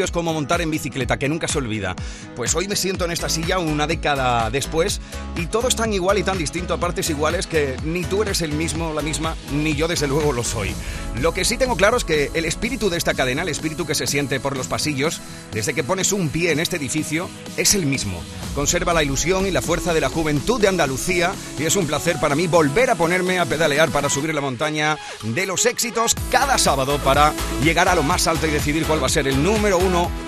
es 0.00 0.10
como 0.10 0.32
montar 0.32 0.62
en 0.62 0.70
bicicleta, 0.70 1.18
que 1.18 1.28
nunca 1.28 1.48
se 1.48 1.58
olvida. 1.58 1.94
Pues 2.34 2.54
hoy 2.54 2.68
me 2.68 2.76
siento 2.76 3.04
en 3.04 3.10
esta 3.10 3.28
silla 3.28 3.58
una 3.58 3.86
década 3.86 4.48
después 4.50 5.00
y 5.36 5.46
todo 5.46 5.68
es 5.68 5.76
tan 5.76 5.92
igual 5.92 6.18
y 6.18 6.22
tan 6.22 6.38
distinto 6.38 6.74
a 6.74 6.78
partes 6.78 7.10
iguales 7.10 7.46
que 7.46 7.76
ni 7.84 8.04
tú 8.04 8.22
eres 8.22 8.40
el 8.40 8.52
mismo, 8.52 8.94
la 8.94 9.02
misma, 9.02 9.36
ni 9.52 9.74
yo 9.74 9.88
desde 9.88 10.06
luego 10.06 10.32
lo 10.32 10.44
soy. 10.44 10.74
Lo 11.20 11.34
que 11.34 11.44
sí 11.44 11.58
tengo 11.58 11.76
claro 11.76 11.96
es 11.96 12.04
que 12.04 12.30
el 12.32 12.44
espíritu 12.44 12.88
de 12.88 12.96
esta 12.96 13.14
cadena, 13.14 13.42
el 13.42 13.48
espíritu 13.48 13.86
que 13.86 13.94
se 13.94 14.06
siente 14.06 14.40
por 14.40 14.56
los 14.56 14.68
pasillos, 14.68 15.20
desde 15.52 15.74
que 15.74 15.84
pones 15.84 16.12
un 16.12 16.30
pie 16.30 16.52
en 16.52 16.60
este 16.60 16.76
edificio, 16.76 17.28
es 17.56 17.74
el 17.74 17.84
mismo. 17.84 18.22
Conserva 18.54 18.94
la 18.94 19.02
ilusión 19.02 19.46
y 19.46 19.50
la 19.50 19.62
fuerza 19.62 19.92
de 19.92 20.00
la 20.00 20.08
juventud 20.08 20.60
de 20.60 20.68
Andalucía 20.68 21.32
y 21.58 21.64
es 21.64 21.76
un 21.76 21.86
placer 21.86 22.18
para 22.20 22.34
mí 22.34 22.46
volver 22.46 22.90
a 22.90 22.94
ponerme 22.94 23.38
a 23.38 23.46
pedalear 23.46 23.90
para 23.90 24.08
subir 24.08 24.34
la 24.34 24.40
montaña 24.40 24.98
de 25.22 25.46
los 25.46 25.66
éxitos 25.66 26.14
cada 26.30 26.58
sábado 26.58 26.98
para 26.98 27.32
llegar 27.62 27.88
a 27.88 27.94
lo 27.94 28.02
más 28.02 28.26
alto 28.26 28.46
y 28.46 28.50
decidir 28.50 28.84
cuál 28.86 29.02
va 29.02 29.06
a 29.06 29.10
ser 29.10 29.26
el 29.26 29.42
número 29.42 29.78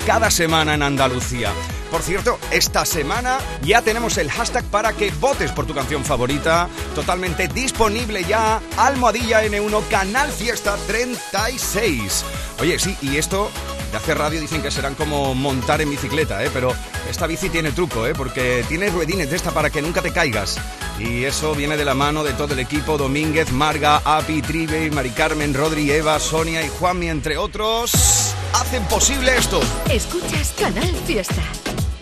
cada 0.07 0.31
semana 0.31 0.75
en 0.75 0.83
Andalucía. 0.83 1.53
Por 1.91 2.03
cierto, 2.03 2.39
esta 2.51 2.85
semana 2.85 3.39
ya 3.63 3.83
tenemos 3.83 4.19
el 4.19 4.29
hashtag 4.29 4.65
para 4.65 4.93
que 4.93 5.13
votes 5.21 5.53
por 5.53 5.65
tu 5.65 5.75
canción 5.75 6.05
favorita, 6.05 6.69
totalmente 6.95 7.47
disponible 7.47 8.25
ya, 8.25 8.61
Almohadilla 8.77 9.45
N1 9.45 9.89
Canal 9.89 10.31
Fiesta 10.33 10.77
36. 10.89 12.25
Oye, 12.61 12.79
sí, 12.81 12.97
y 13.01 13.17
esto 13.17 13.49
de 13.95 13.99
hacer 13.99 14.19
radio 14.19 14.41
dicen 14.41 14.61
que 14.61 14.73
serán 14.73 14.97
como 14.97 15.37
montar 15.37 15.81
en 15.81 15.89
bicicleta, 15.89 16.43
¿eh? 16.43 16.51
pero 16.53 16.75
esta 17.09 17.29
bici 17.29 17.49
tiene 17.49 17.71
truco, 17.71 18.09
¿eh? 18.09 18.13
porque 18.13 18.65
tiene 18.69 18.91
ruedines 18.91 19.31
de 19.31 19.37
esta 19.37 19.53
para 19.53 19.71
que 19.71 19.81
nunca 19.81 20.03
te 20.03 20.13
caigas. 20.13 20.59
Y 20.99 21.23
eso 21.23 21.55
viene 21.55 21.77
de 21.77 21.85
la 21.85 21.95
mano 21.95 22.25
de 22.25 22.33
todo 22.33 22.55
el 22.55 22.59
equipo, 22.59 22.99
Domínguez, 22.99 23.53
Marga, 23.53 24.03
Api, 24.05 24.43
Tribe, 24.43 24.91
Mari 24.91 25.11
Carmen, 25.11 25.55
Rodri, 25.55 25.93
Eva, 25.93 26.19
Sonia 26.19 26.61
y 26.67 26.69
Juanmi, 26.71 27.09
entre 27.09 27.37
otros, 27.37 28.35
hacen 28.55 28.83
posible 28.87 29.37
esto. 29.37 29.61
Escuchas 29.89 30.53
Canal 30.59 30.93
Fiesta. 31.07 31.43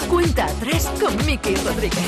Cuenta 0.08 0.46
atrás 0.46 0.90
con 0.98 1.14
Miki 1.26 1.54
Rodríguez. 1.56 2.00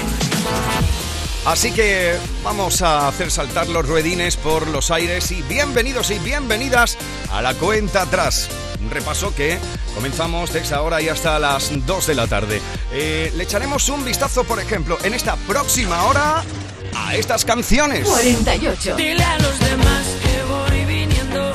Así 1.45 1.73
que 1.73 2.17
vamos 2.43 2.81
a 2.81 3.07
hacer 3.07 3.31
saltar 3.31 3.69
los 3.69 3.87
ruedines 3.87 4.39
por 4.39 4.67
los 4.67 4.91
aires 4.91 5.31
y 5.31 5.43
bienvenidos 5.43 6.11
y 6.11 6.19
bienvenidas 6.21 6.97
a 7.31 7.43
la 7.43 7.53
cuenta 7.53 8.01
atrás. 8.01 8.49
Un 8.85 8.91
repaso 8.91 9.35
que 9.35 9.59
comenzamos 9.95 10.53
desde 10.53 10.75
ahora 10.75 11.01
y 11.01 11.09
hasta 11.09 11.39
las 11.39 11.71
2 11.87 12.07
de 12.07 12.15
la 12.15 12.27
tarde. 12.27 12.61
Eh, 12.93 13.33
le 13.35 13.45
echaremos 13.45 13.89
un 13.89 14.05
vistazo, 14.05 14.45
por 14.45 14.61
ejemplo, 14.61 14.99
en 15.03 15.15
esta 15.15 15.37
próxima 15.37 16.05
hora 16.05 16.45
a 16.95 17.17
estas 17.17 17.47
canciones. 17.47 18.07
48. 18.07 18.95
Dile 18.97 19.25
a 19.25 19.39
los 19.39 19.59
demás 19.59 20.07
que 20.23 20.43
voy 20.43 20.85
viniendo, 20.85 21.51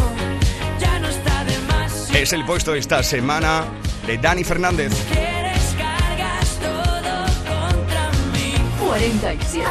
ya 0.80 0.98
no 1.00 1.08
está 1.08 1.44
de 1.44 1.58
más. 1.68 2.10
Es 2.16 2.34
el 2.34 2.44
puesto 2.46 2.74
esta 2.74 3.04
semana 3.04 3.66
de 4.08 4.18
Dani 4.18 4.44
Fernández. 4.44 4.92
Quieres 5.12 5.76
cargas 5.78 6.50
todo 6.60 7.26
contra 7.46 8.10
mí. 8.34 8.56
47. 8.88 9.68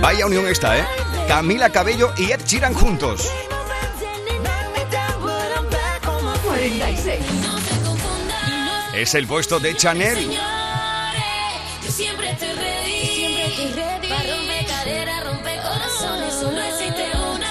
Vaya 0.00 0.26
unión 0.26 0.48
esta, 0.48 0.76
¿eh? 0.76 0.84
Camila 1.28 1.70
Cabello 1.70 2.12
y 2.16 2.32
Ed 2.32 2.40
Sheeran 2.44 2.74
juntos. 2.74 3.30
46. 6.68 7.18
Es 8.94 9.14
el 9.16 9.26
puesto 9.26 9.58
de 9.58 9.74
Chanel. 9.74 10.30
Yo 10.30 11.90
siempre 11.90 12.30
estoy 12.30 12.52
ready. 12.52 13.06
Siempre 13.16 13.46
estoy 13.46 13.72
ready. 13.72 14.08
Para 14.08 14.22
romper 14.36 14.66
cadera, 14.66 15.24
romper 15.24 15.60
corazones. 15.60 16.32
Solo 16.34 16.62
existe 16.62 17.10
una. 17.16 17.48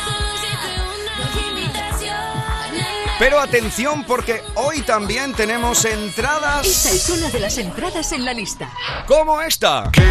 No 1.17 1.25
hay 1.25 1.49
invitación. 1.49 2.15
Pero 3.19 3.41
atención 3.41 4.05
porque 4.05 4.41
hoy 4.55 4.79
también 4.81 5.33
tenemos 5.33 5.83
Esta 5.83 5.99
entradas 5.99 6.85
es 6.85 7.09
una 7.09 7.29
de 7.29 7.39
las 7.41 7.57
entradas 7.57 8.13
en 8.13 8.23
la 8.23 8.33
lista. 8.33 8.71
como 9.07 9.41
esta. 9.41 9.91
que 9.91 10.01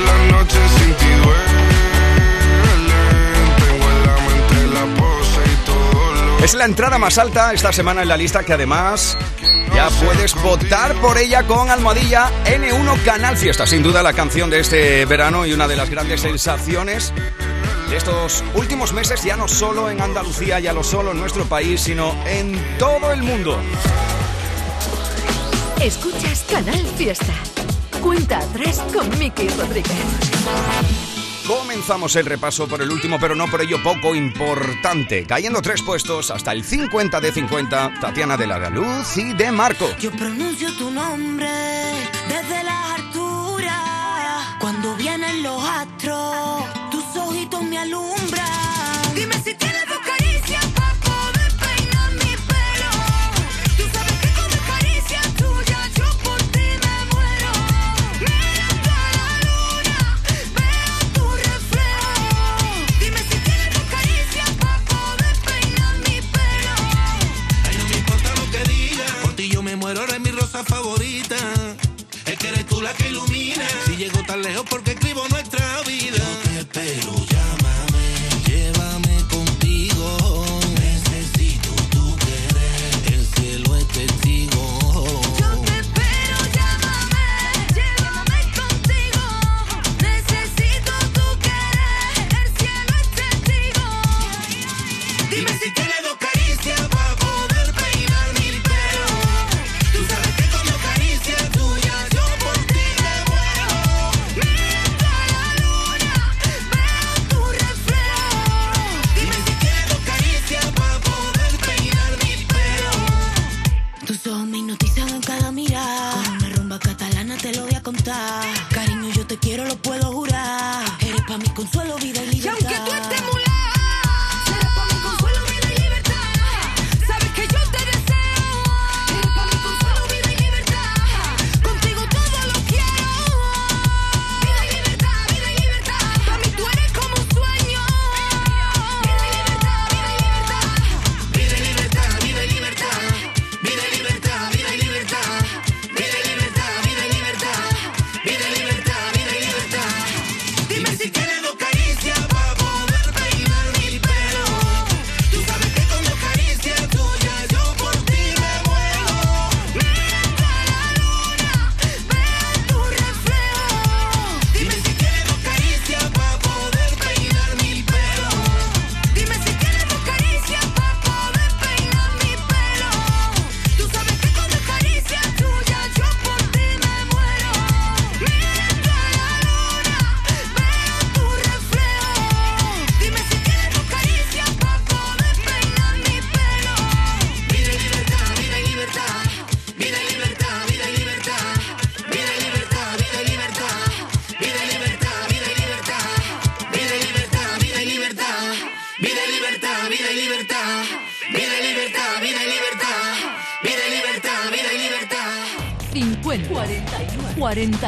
la 0.00 0.18
noche 0.30 0.58
sin 0.78 0.94
ti 0.94 1.10
duele. 1.24 1.51
Es 6.42 6.54
la 6.54 6.64
entrada 6.64 6.98
más 6.98 7.18
alta 7.18 7.52
esta 7.52 7.72
semana 7.72 8.02
en 8.02 8.08
la 8.08 8.16
lista 8.16 8.42
que 8.42 8.52
además 8.52 9.16
ya 9.72 9.88
puedes 10.04 10.34
votar 10.42 10.92
por 10.96 11.16
ella 11.16 11.44
con 11.44 11.70
Almohadilla 11.70 12.30
N1 12.44 13.04
Canal 13.04 13.36
Fiesta. 13.36 13.64
Sin 13.64 13.84
duda 13.84 14.02
la 14.02 14.12
canción 14.12 14.50
de 14.50 14.58
este 14.58 15.04
verano 15.04 15.46
y 15.46 15.52
una 15.52 15.68
de 15.68 15.76
las 15.76 15.88
grandes 15.88 16.22
sensaciones 16.22 17.12
de 17.88 17.96
estos 17.96 18.42
últimos 18.56 18.92
meses, 18.92 19.22
ya 19.22 19.36
no 19.36 19.46
solo 19.46 19.88
en 19.88 20.00
Andalucía, 20.00 20.58
ya 20.58 20.72
no 20.72 20.82
solo 20.82 21.12
en 21.12 21.20
nuestro 21.20 21.44
país, 21.44 21.80
sino 21.80 22.12
en 22.26 22.60
todo 22.76 23.12
el 23.12 23.22
mundo. 23.22 23.60
Escuchas 25.80 26.44
Canal 26.50 26.84
Fiesta. 26.96 27.34
Cuenta 28.02 28.38
atrás 28.38 28.82
con 28.92 29.16
Miki 29.16 29.48
Rodríguez. 29.50 31.11
Comenzamos 31.46 32.14
el 32.16 32.26
repaso 32.26 32.68
por 32.68 32.82
el 32.82 32.90
último, 32.90 33.18
pero 33.18 33.34
no 33.34 33.48
por 33.48 33.60
ello 33.60 33.82
poco 33.82 34.14
importante. 34.14 35.24
Cayendo 35.26 35.60
tres 35.60 35.82
puestos 35.82 36.30
hasta 36.30 36.52
el 36.52 36.64
50 36.64 37.20
de 37.20 37.32
50, 37.32 37.94
Tatiana 38.00 38.36
de 38.36 38.46
la 38.46 38.70
Luz 38.70 39.16
y 39.16 39.32
de 39.32 39.50
Marco. 39.50 39.88
Yo 39.98 40.12
pronuncio 40.12 40.72
tu 40.76 40.90
nombre 40.90 41.48
desde 42.28 42.62
las 42.62 43.00
alturas. 43.00 44.56
Cuando 44.60 44.94
vienen 44.96 45.42
los 45.42 45.62
astros, 45.64 46.64
tus 46.90 47.04
ojitos 47.16 47.62
me 47.64 47.78
alumbran. 47.78 49.14
Dime 49.14 49.34
si 49.42 49.54
tienes 49.54 49.82
Tiene 95.74 96.01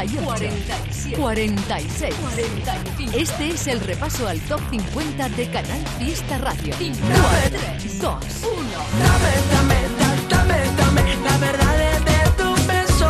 48, 0.09 1.15
47, 1.15 1.15
46, 1.17 2.15
45. 2.15 3.11
Este 3.17 3.47
es 3.49 3.67
el 3.67 3.79
repaso 3.81 4.27
al 4.27 4.39
top 4.41 4.61
50 4.69 5.29
de 5.29 5.49
Canal 5.49 5.81
Fiesta 5.99 6.37
Radio. 6.39 6.73
4, 6.77 7.59
3, 7.79 7.99
2, 8.01 8.13
1. 8.43 8.61
Dame, 8.99 9.31
dame, 9.51 9.75
da- 9.99 10.37
dame, 10.37 10.57
dame 10.77 11.17
la 11.23 11.37
verdad 11.37 11.99
de 12.01 12.29
tu 12.43 12.53
beso. 12.67 13.05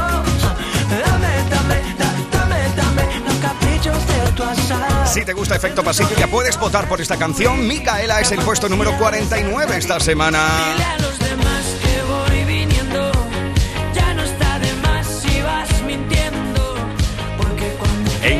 Dame, 0.89 1.27
dame, 1.49 1.75
da- 1.97 2.37
dame, 2.39 2.57
dame 2.75 3.19
los 3.25 3.35
caprichos 3.35 3.97
de 4.07 4.31
tu 4.35 4.43
azar. 4.43 5.07
Si 5.07 5.23
te 5.25 5.33
gusta 5.33 5.55
Efecto 5.55 5.83
Pasillo, 5.83 6.15
ya 6.17 6.27
puedes 6.27 6.57
votar 6.59 6.87
por 6.87 7.01
esta 7.01 7.17
canción. 7.17 7.67
Micaela 7.67 8.21
es 8.21 8.31
el 8.31 8.39
puesto 8.39 8.69
número 8.69 8.97
49 8.97 9.77
esta 9.77 9.99
semana. 9.99 10.47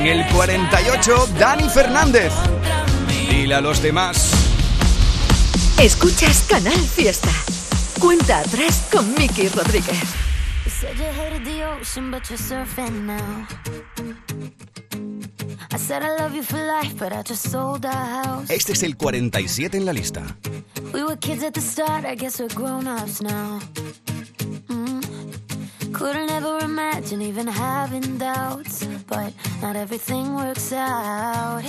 En 0.05 0.19
el 0.19 0.27
48, 0.27 1.29
Dani 1.39 1.67
Fernández. 1.67 2.31
Dile 3.27 3.55
a 3.55 3.59
los 3.59 3.81
demás. 3.81 4.29
Escuchas 5.79 6.45
Canal 6.47 6.77
Fiesta. 6.77 7.31
Cuenta 7.99 8.41
atrás 8.41 8.87
con 8.91 9.15
Miki 9.15 9.47
Rodríguez. 9.47 9.97
You 10.63 10.69
said 10.69 10.95
you 10.95 11.05
hated 11.05 11.43
the 11.43 11.65
ocean, 11.65 12.11
but 12.11 12.21
you're 12.29 12.37
surfing 12.37 13.07
now. 13.07 13.47
I 15.71 15.77
said 15.79 16.03
I 16.03 16.21
love 16.21 16.35
you 16.35 16.43
for 16.43 16.59
life, 16.59 16.93
but 16.99 17.11
I 17.11 17.23
just 17.23 17.49
sold 17.49 17.83
our 17.87 18.23
house. 18.23 18.51
Este 18.51 18.73
es 18.73 18.83
el 18.83 18.97
47 18.97 19.75
en 19.75 19.85
la 19.85 19.93
lista. 19.93 20.21
We 20.93 21.03
were 21.03 21.17
kids 21.17 21.43
at 21.43 21.55
the 21.55 21.61
start, 21.61 22.05
I 22.05 22.13
guess 22.13 22.39
we're 22.39 22.53
grown 22.53 22.85
ups 22.87 23.23
now. 23.23 23.59
Couldn't 25.95 26.29
ever 26.29 26.59
imagine 26.59 27.21
even 27.21 27.47
having 27.47 28.17
doubts, 28.17 28.83
but 29.07 29.31
not 29.61 29.77
everything 29.77 30.35
works 30.35 30.73
out. 30.73 31.63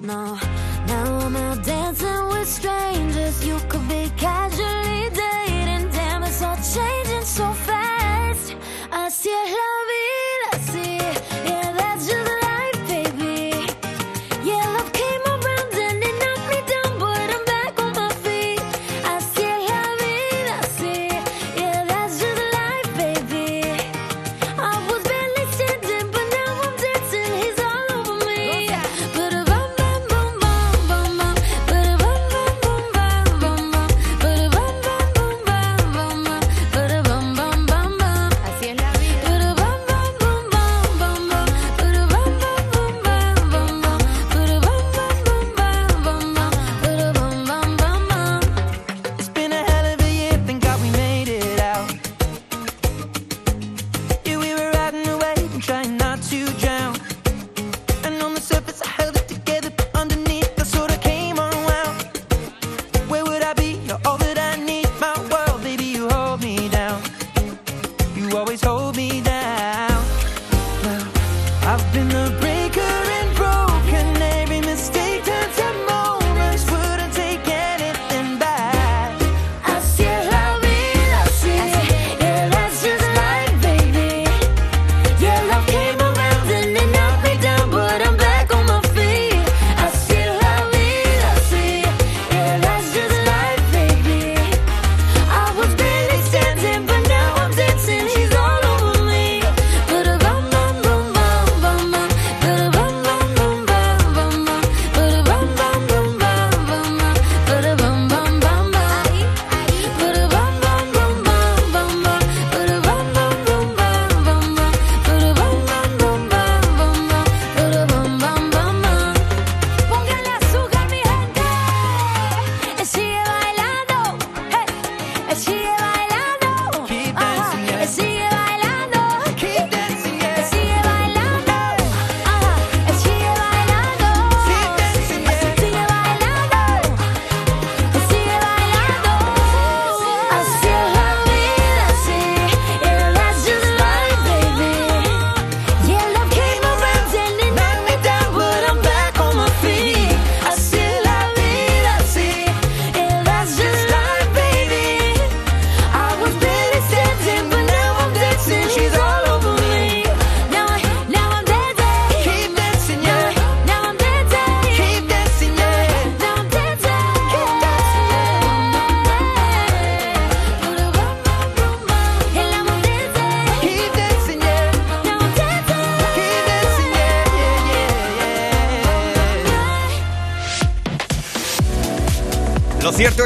No, 0.00 0.38
now 0.86 1.18
I'm 1.18 1.36
out 1.36 1.62
dancing 1.62 2.28
with 2.28 2.48
strangers. 2.48 3.46
You 3.46 3.58
could 3.68 3.86
be 3.86 4.10
casually 4.16 5.10
dating, 5.10 5.90
damn, 5.90 6.22
it's 6.22 6.42
all 6.42 6.56
changing 6.56 7.26
so 7.26 7.52
fast. 7.52 8.56
Así 8.90 9.28
es 9.28 9.50
love, 9.58 9.84
vida, 9.90 10.48
así, 10.56 10.98
yeah, 11.44 11.72
that's 11.76 12.06
just 12.08 12.25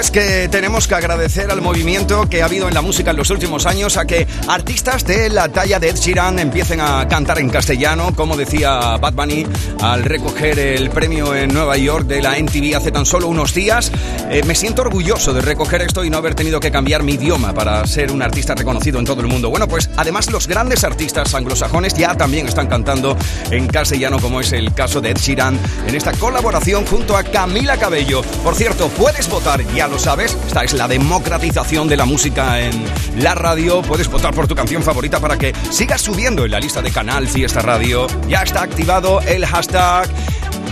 es 0.00 0.10
que 0.10 0.48
tenemos 0.48 0.88
que 0.88 0.94
agradecer 0.94 1.50
al 1.50 1.60
movimiento 1.60 2.26
que 2.26 2.40
ha 2.40 2.46
habido 2.46 2.68
en 2.68 2.74
la 2.74 2.80
música 2.80 3.10
en 3.10 3.18
los 3.18 3.28
últimos 3.28 3.66
años 3.66 3.98
a 3.98 4.06
que 4.06 4.26
artistas 4.48 5.04
de 5.04 5.28
la 5.28 5.50
talla 5.50 5.78
de 5.78 5.90
Ed 5.90 5.96
Sheeran 5.96 6.38
empiecen 6.38 6.80
a 6.80 7.06
cantar 7.06 7.38
en 7.38 7.50
castellano, 7.50 8.14
como 8.16 8.34
decía 8.34 8.96
Bad 8.96 9.12
Bunny 9.12 9.46
al 9.82 10.04
recoger 10.04 10.58
el 10.58 10.88
premio 10.88 11.34
en 11.34 11.52
Nueva 11.52 11.76
York 11.76 12.06
de 12.06 12.22
la 12.22 12.38
MTV 12.38 12.76
hace 12.76 12.90
tan 12.92 13.04
solo 13.04 13.28
unos 13.28 13.52
días. 13.52 13.92
Eh, 14.30 14.42
me 14.46 14.54
siento 14.54 14.80
orgulloso 14.80 15.34
de 15.34 15.42
recoger 15.42 15.82
esto 15.82 16.02
y 16.02 16.08
no 16.08 16.16
haber 16.16 16.34
tenido 16.34 16.60
que 16.60 16.70
cambiar 16.70 17.02
mi 17.02 17.12
idioma 17.12 17.52
para 17.52 17.86
ser 17.86 18.10
un 18.10 18.22
artista 18.22 18.54
reconocido 18.54 18.98
en 19.00 19.04
todo 19.04 19.20
el 19.20 19.26
mundo. 19.26 19.50
Bueno, 19.50 19.68
pues 19.68 19.90
además 19.96 20.30
los 20.30 20.46
grandes 20.46 20.82
artistas 20.82 21.34
anglosajones 21.34 21.92
ya 21.92 22.14
también 22.14 22.48
están 22.48 22.68
cantando 22.68 23.18
en 23.50 23.66
castellano, 23.66 24.18
como 24.18 24.40
es 24.40 24.52
el 24.52 24.72
caso 24.72 25.02
de 25.02 25.10
Ed 25.10 25.18
Sheeran, 25.18 25.58
en 25.86 25.94
esta 25.94 26.12
colaboración 26.12 26.86
junto 26.86 27.18
a 27.18 27.22
Camila 27.22 27.76
Cabello. 27.76 28.22
Por 28.42 28.54
cierto, 28.54 28.88
puedes 28.88 29.28
votar, 29.28 29.62
ya 29.74 29.89
lo 29.90 29.98
sabes, 29.98 30.36
esta 30.46 30.62
es 30.62 30.72
la 30.74 30.86
democratización 30.86 31.88
de 31.88 31.96
la 31.96 32.04
música 32.04 32.60
en 32.60 32.84
la 33.18 33.34
radio. 33.34 33.82
Puedes 33.82 34.08
votar 34.08 34.32
por 34.32 34.46
tu 34.46 34.54
canción 34.54 34.82
favorita 34.82 35.20
para 35.20 35.36
que 35.36 35.52
sigas 35.70 36.00
subiendo 36.00 36.44
en 36.44 36.52
la 36.52 36.60
lista 36.60 36.80
de 36.80 36.90
Canal 36.90 37.26
Fiesta 37.26 37.60
Radio. 37.60 38.06
Ya 38.28 38.42
está 38.42 38.62
activado 38.62 39.20
el 39.22 39.44
hashtag 39.44 40.08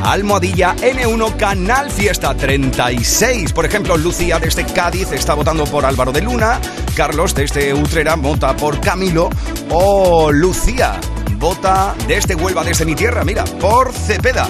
almohadilla 0.04 0.76
N1 0.76 1.36
Canal 1.36 1.90
Fiesta 1.90 2.34
36. 2.34 3.52
Por 3.52 3.66
ejemplo, 3.66 3.96
Lucía 3.96 4.38
desde 4.38 4.64
Cádiz 4.64 5.10
está 5.12 5.34
votando 5.34 5.64
por 5.64 5.84
Álvaro 5.84 6.12
de 6.12 6.22
Luna, 6.22 6.60
Carlos 6.96 7.34
desde 7.34 7.74
Utrera 7.74 8.14
vota 8.14 8.56
por 8.56 8.80
Camilo 8.80 9.30
o 9.70 10.30
Lucía 10.30 11.00
vota 11.38 11.94
desde 12.06 12.34
Huelva, 12.34 12.64
desde 12.64 12.84
mi 12.84 12.94
tierra, 12.94 13.24
mira, 13.24 13.44
por 13.44 13.92
Cepeda. 13.92 14.48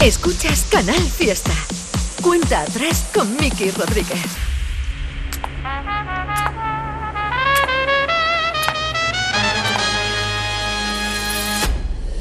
Escuchas 0.00 0.64
Canal 0.70 1.00
Fiesta. 1.00 1.52
Cuenta 2.22 2.60
atrás 2.60 3.06
con 3.12 3.36
Miki 3.36 3.72
Rodríguez. 3.72 4.20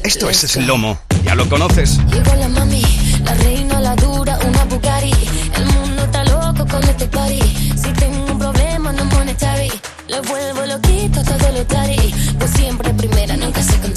Esto 0.04 0.30
es 0.30 0.40
Slomo, 0.40 1.00
ya 1.24 1.36
lo 1.36 1.48
conoces. 1.48 2.00
Llegó 2.08 2.34
la 2.34 2.50
mami, 2.50 2.82
la 3.24 3.36
reina, 3.36 3.80
la 3.80 3.96
dura, 3.96 4.40
una 4.40 4.66
Bugatti. 4.66 5.14
El 5.56 5.66
mundo 5.68 6.04
está 6.04 6.24
loco 6.26 6.66
con 6.68 6.84
este 6.84 7.06
party. 7.08 7.40
Si 7.76 7.94
tengo 7.94 8.26
un 8.26 8.40
problema 8.40 8.92
no 8.92 9.06
monetary, 9.06 9.72
le 10.08 10.20
vuelvo 10.22 10.66
loquito 10.66 11.24
todo 11.24 11.52
lo 11.52 11.64
tari. 11.68 12.14
Pues 12.40 12.52
siempre 12.52 12.92
primera, 12.96 13.38
nunca 13.38 13.62
secondary. 13.62 13.91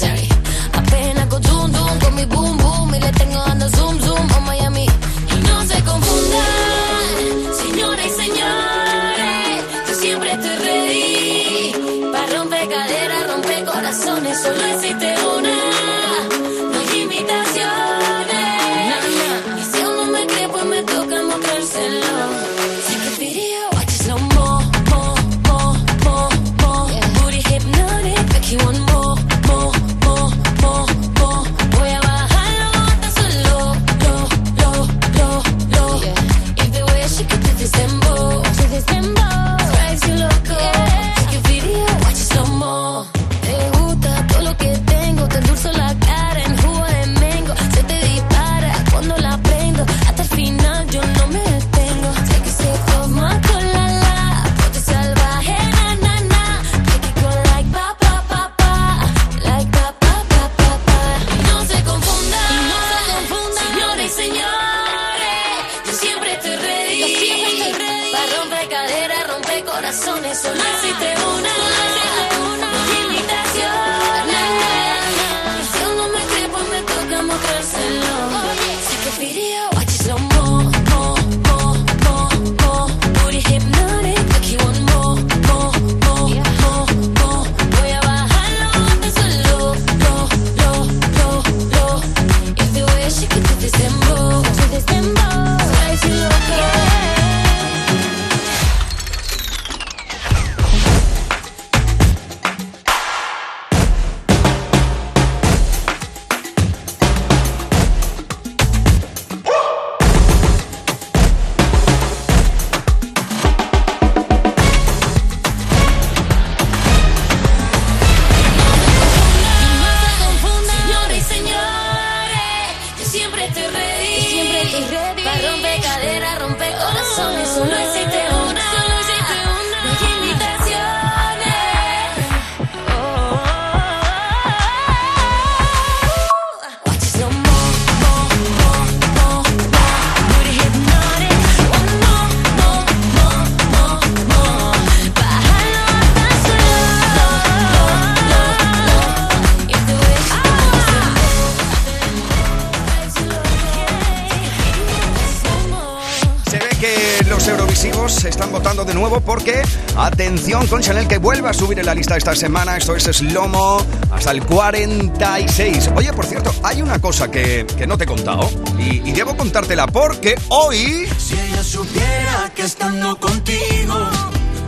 Atención 160.35 160.67
con 160.67 160.81
Chanel 160.81 161.07
que 161.07 161.17
vuelve 161.17 161.47
a 161.47 161.53
subir 161.53 161.79
en 161.79 161.85
la 161.85 161.95
lista 161.95 162.17
esta 162.17 162.35
semana, 162.35 162.75
esto 162.75 162.93
es 162.93 163.05
Slomo, 163.05 163.77
hasta 164.11 164.31
el 164.31 164.43
46. 164.43 165.91
Oye, 165.95 166.11
por 166.11 166.25
cierto, 166.25 166.53
hay 166.61 166.81
una 166.81 166.99
cosa 166.99 167.31
que, 167.31 167.65
que 167.77 167.87
no 167.87 167.97
te 167.97 168.03
he 168.03 168.07
contado 168.07 168.49
y, 168.77 169.09
y 169.09 169.13
debo 169.13 169.37
contártela 169.37 169.87
porque 169.87 170.35
hoy... 170.49 171.07
Si 171.17 171.35
ella 171.39 171.63
supiera 171.63 172.51
que 172.53 172.63
estando 172.63 173.15
contigo 173.15 173.95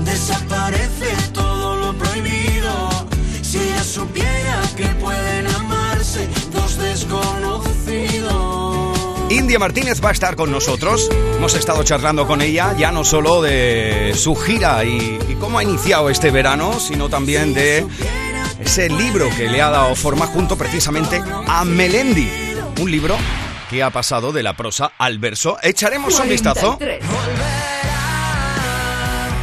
desaparece 0.06 1.14
todo 1.34 1.47
India 9.48 9.60
Martínez 9.60 10.04
va 10.04 10.10
a 10.10 10.12
estar 10.12 10.36
con 10.36 10.51
nosotros. 10.51 11.10
Hemos 11.38 11.56
estado 11.56 11.82
charlando 11.84 12.27
con 12.27 12.42
ella 12.42 12.75
ya 12.77 12.92
no 12.92 13.06
solo 13.06 13.42
de 13.42 14.12
su 14.13 14.36
gira 14.36 14.84
y, 14.84 15.38
cómo 15.39 15.58
ha 15.58 15.63
iniciado 15.63 16.10
este 16.10 16.32
verano, 16.32 16.77
sino 16.82 17.08
también 17.08 17.54
de 17.54 17.88
ese 18.60 18.89
libro 18.89 19.30
que 19.38 19.48
le 19.48 19.62
ha 19.62 19.70
dado 19.70 19.96
forma 19.96 20.27
junto 20.27 20.58
precisamente 20.58 21.24
a 21.48 21.63
Melendi. 21.63 22.30
Un 22.82 22.92
libro 22.92 23.16
que 23.70 23.84
ha 23.84 23.89
pasado 23.89 24.34
de 24.34 24.44
la 24.44 24.51
prosa 24.51 24.92
al 24.98 25.18
verso. 25.18 25.58
Echaremos 25.63 26.20
un 26.20 26.27
vistazo 26.27 26.75
43. 26.75 27.06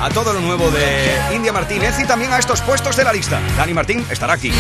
a 0.02 0.11
todo 0.11 0.34
lo 0.34 0.40
nuevo 0.40 0.70
de 0.70 1.34
India 1.34 1.50
Martínez 1.54 1.99
y 1.99 2.04
también 2.06 2.30
a 2.34 2.38
estos 2.38 2.61
puestos 2.61 2.94
de 2.94 3.04
la 3.04 3.12
lista. 3.14 3.40
Dani 3.56 3.73
Martín 3.73 4.04
estará 4.11 4.34
aquí. 4.34 4.52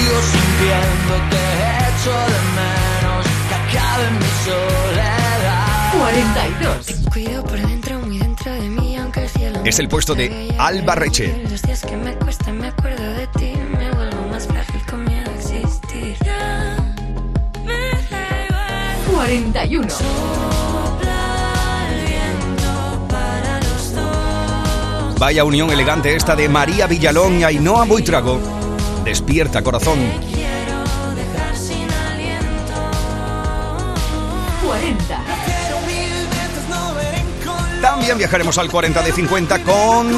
42. 6.04 7.08
Cuido 7.10 7.42
por 7.42 7.58
dentro, 7.58 7.98
muy 8.00 8.18
dentro 8.18 8.52
de 8.52 8.68
mí, 8.68 8.94
aunque 8.96 9.22
el 9.22 9.28
cielo 9.30 9.60
Es 9.64 9.78
el 9.78 9.88
puesto 9.88 10.14
de 10.14 10.54
Alba 10.58 10.96
Reche. 10.96 11.46
Los 11.50 11.62
días 11.62 11.80
que 11.80 11.96
me 11.96 12.14
cuesta, 12.16 12.52
me 12.52 12.68
acuerdo 12.68 13.02
de 13.14 13.26
ti, 13.28 13.54
me 13.78 13.90
vuelvo 13.90 14.28
más 14.30 14.46
frágil 14.46 14.84
con 14.84 15.02
miedo 15.02 15.30
a 15.30 15.34
existir. 15.34 16.14
Ya 16.22 16.76
me 17.64 17.72
da 18.10 18.44
igual. 18.44 19.14
41. 19.14 19.88
Sopla 19.88 21.88
el 21.88 22.06
viento 22.06 23.06
para 23.08 23.60
los 23.60 23.94
dos. 23.94 25.18
Vaya 25.18 25.44
unión 25.44 25.70
elegante 25.70 26.14
esta 26.14 26.36
de 26.36 26.50
María 26.50 26.86
Villalón 26.86 27.40
y 27.40 27.44
Ainhoa 27.44 27.86
Buitrago. 27.86 28.38
Despierta, 29.06 29.62
corazón. 29.62 30.00
También 37.84 38.16
viajaremos 38.16 38.56
al 38.56 38.70
40 38.70 39.02
de 39.02 39.12
50 39.12 39.62
con 39.62 40.10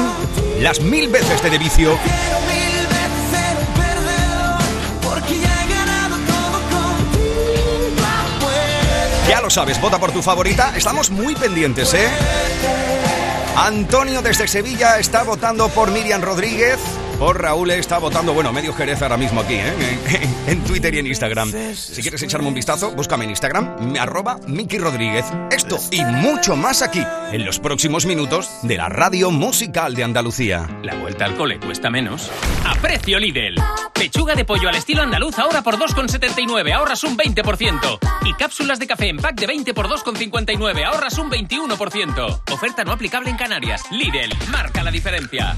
las 0.61 0.79
mil 0.79 1.09
veces 1.09 1.43
de 1.43 1.49
De 1.49 1.57
Vicio. 1.57 1.89
Mil 1.89 2.87
veces 2.87 3.27
ser 3.29 3.57
un 3.57 3.65
perdedor, 3.73 4.61
porque 5.03 5.37
ya 5.37 5.65
he 5.65 5.67
ganado 5.75 6.15
todo 6.15 6.61
contigo. 6.69 8.07
Ya 9.27 9.41
lo 9.41 9.49
sabes, 9.49 9.81
vota 9.81 9.99
por 9.99 10.13
tu 10.13 10.21
favorita. 10.21 10.71
Estamos 10.77 11.09
muy 11.09 11.35
pendientes, 11.35 11.93
¿eh? 11.93 12.07
Antonio 13.57 14.21
desde 14.21 14.47
Sevilla 14.47 14.97
está 14.97 15.23
votando 15.23 15.67
por 15.67 15.91
Miriam 15.91 16.21
Rodríguez. 16.21 16.79
Por 17.19 17.41
Raúl 17.41 17.71
está 17.71 17.97
votando, 17.97 18.31
bueno, 18.31 18.53
medio 18.53 18.73
Jerez 18.73 19.01
ahora 19.01 19.17
mismo 19.17 19.41
aquí, 19.41 19.55
¿eh? 19.55 19.73
en, 20.47 20.51
en 20.51 20.63
Twitter 20.63 20.93
y 20.93 20.99
en 20.99 21.07
Instagram. 21.07 21.51
Si 21.73 22.01
quieres 22.03 22.21
echarme 22.21 22.47
un 22.47 22.53
vistazo, 22.53 22.91
búscame 22.91 23.23
en 23.23 23.31
Instagram, 23.31 23.91
me 23.91 23.99
arroba 23.99 24.37
Miki 24.45 24.77
Rodríguez. 24.77 25.25
Esto 25.49 25.79
y 25.89 26.03
mucho 26.03 26.55
más 26.55 26.83
aquí, 26.83 27.03
en 27.31 27.43
los 27.43 27.59
próximos 27.59 28.05
minutos 28.05 28.49
de 28.61 28.77
la 28.77 28.87
radio 28.87 29.31
musical 29.31 29.95
de 29.95 30.03
Andalucía. 30.03 30.69
La 30.83 30.93
vuelta 30.93 31.25
al 31.25 31.35
cole 31.35 31.59
cuesta 31.59 31.89
menos. 31.89 32.29
A 32.63 32.75
precio 32.75 33.19
Lidl. 33.19 33.55
Pechuga 33.95 34.35
de 34.35 34.45
pollo 34.45 34.69
al 34.69 34.75
estilo 34.75 35.01
andaluz 35.01 35.39
ahora 35.39 35.63
por 35.63 35.79
2,79, 35.79 36.71
ahorras 36.71 37.03
un 37.03 37.17
20%. 37.17 37.99
Y 38.25 38.33
cápsulas 38.35 38.77
de 38.77 38.85
café 38.85 39.09
en 39.09 39.17
pack 39.17 39.39
de 39.39 39.47
20 39.47 39.73
por 39.73 39.87
2,59, 39.87 40.85
ahorras 40.85 41.17
un 41.17 41.31
21%. 41.31 42.41
Oferta 42.51 42.83
no 42.83 42.91
aplicable 42.91 43.31
en 43.31 43.37
Canarias. 43.37 43.81
Lidl, 43.89 44.35
marca 44.51 44.83
la 44.83 44.91
diferencia. 44.91 45.57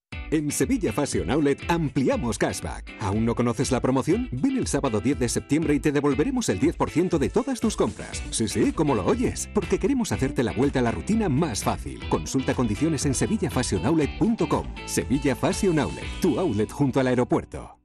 En 0.31 0.49
Sevilla 0.49 0.93
Fashion 0.93 1.29
Outlet 1.29 1.59
ampliamos 1.67 2.37
cashback. 2.37 2.89
¿Aún 3.01 3.25
no 3.25 3.35
conoces 3.35 3.69
la 3.69 3.81
promoción? 3.81 4.29
Ven 4.31 4.57
el 4.57 4.65
sábado 4.65 5.01
10 5.01 5.19
de 5.19 5.27
septiembre 5.27 5.73
y 5.73 5.81
te 5.81 5.91
devolveremos 5.91 6.47
el 6.47 6.57
10% 6.57 7.17
de 7.17 7.29
todas 7.29 7.59
tus 7.59 7.75
compras. 7.75 8.23
Sí, 8.31 8.47
sí, 8.47 8.71
como 8.71 8.95
lo 8.95 9.05
oyes, 9.05 9.49
porque 9.53 9.77
queremos 9.77 10.13
hacerte 10.13 10.41
la 10.43 10.53
vuelta 10.53 10.79
a 10.79 10.83
la 10.83 10.91
rutina 10.91 11.27
más 11.27 11.65
fácil. 11.65 11.99
Consulta 12.07 12.53
condiciones 12.53 13.05
en 13.05 13.13
sevillafashionoutlet.com. 13.13 14.67
Sevilla 14.85 15.35
Fashion 15.35 15.77
Outlet, 15.79 16.07
tu 16.21 16.39
outlet 16.39 16.71
junto 16.71 17.01
al 17.01 17.07
aeropuerto. 17.07 17.77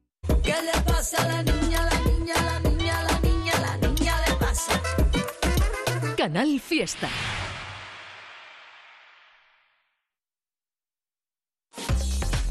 ¿Qué 0.44 0.54
le 0.54 0.82
pasa 0.82 1.24
a 1.24 1.26
la 1.26 1.42
niña, 1.42 1.82
la 1.82 2.00
niña, 2.12 2.35
la 2.42 2.70
niña, 2.70 3.02
la 3.02 3.18
niña, 3.28 3.52
la 3.61 3.88
niña 3.88 4.14
le 4.24 4.35
pasa? 4.37 4.80
Canal 6.16 6.61
Fiesta. 6.61 7.09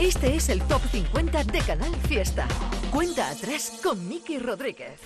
Este 0.05 0.35
es 0.35 0.49
el 0.49 0.61
Top 0.61 0.83
50 0.91 1.45
de 1.45 1.59
Canal 1.61 1.91
Fiesta. 2.07 2.47
Cuenta 2.91 3.27
atrás 3.27 3.71
con 3.81 4.07
Miki 4.07 4.37
Rodríguez. 4.37 4.99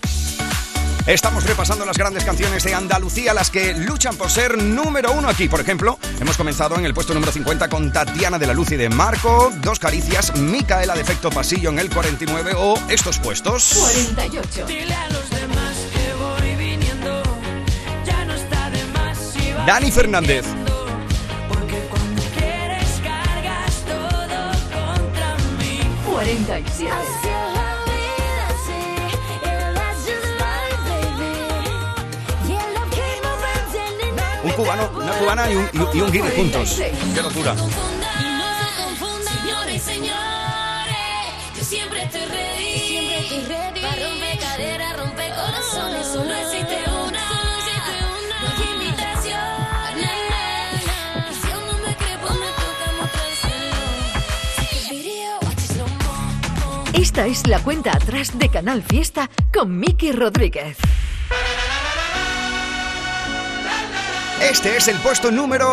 Estamos 1.08 1.46
repasando 1.46 1.86
las 1.86 1.98
grandes 1.98 2.26
canciones 2.26 2.62
de 2.66 2.74
Andalucía, 2.74 3.34
las 3.34 3.50
que 3.50 3.74
luchan 3.76 4.18
por 4.18 4.30
ser 4.30 4.62
número 4.62 5.14
uno 5.14 5.30
aquí. 5.30 5.48
Por 5.48 5.62
ejemplo, 5.62 5.98
hemos 6.20 6.36
comenzado 6.36 6.76
en 6.76 6.84
el 6.84 6.94
puesto 6.94 7.14
número 7.14 7.32
50 7.32 7.70
con 7.70 7.94
Tatiana 7.94 8.38
de 8.38 8.48
la 8.48 8.54
Luz 8.54 8.74
y 8.74 8.76
de 8.76 8.90
Marco, 8.90 9.54
Dos 9.62 9.80
Caricias, 9.80 10.36
Micaela 10.36 10.96
de 10.96 11.02
Efecto 11.02 11.30
Pasillo 11.30 11.70
en 11.70 11.80
el 11.80 11.90
49 11.90 12.52
o 12.58 12.78
estos 12.90 13.20
puestos. 13.20 13.76
48. 13.80 14.66
Dile 14.66 14.94
a 14.94 15.08
los 15.12 15.30
demás 15.30 15.78
que 15.94 16.14
voy 16.14 16.56
viniendo. 16.58 17.24
Ya 18.06 18.26
no 18.26 18.34
está 18.34 18.70
de 18.70 18.84
más 18.88 19.18
si 19.18 19.54
va 19.54 19.64
Dani 19.66 19.92
Fernández. 19.92 20.46
47. 26.12 26.90
Un 34.44 34.52
cubano, 34.52 34.90
una 34.96 35.12
cubana 35.20 35.52
y 35.52 35.56
un, 35.56 35.70
y, 35.74 35.98
y 35.98 36.02
un 36.02 36.12
guiri 36.12 36.30
juntos. 36.36 36.82
Qué 37.14 37.22
locura. 37.22 37.56
Esta 57.00 57.26
es 57.28 57.48
la 57.48 57.60
cuenta 57.60 57.92
atrás 57.92 58.38
de 58.38 58.50
Canal 58.50 58.84
Fiesta 58.84 59.30
con 59.54 59.80
Miki 59.80 60.12
Rodríguez. 60.12 60.78
Este 64.42 64.76
es 64.78 64.88
el 64.90 64.98
puesto 64.98 65.32
número 65.32 65.72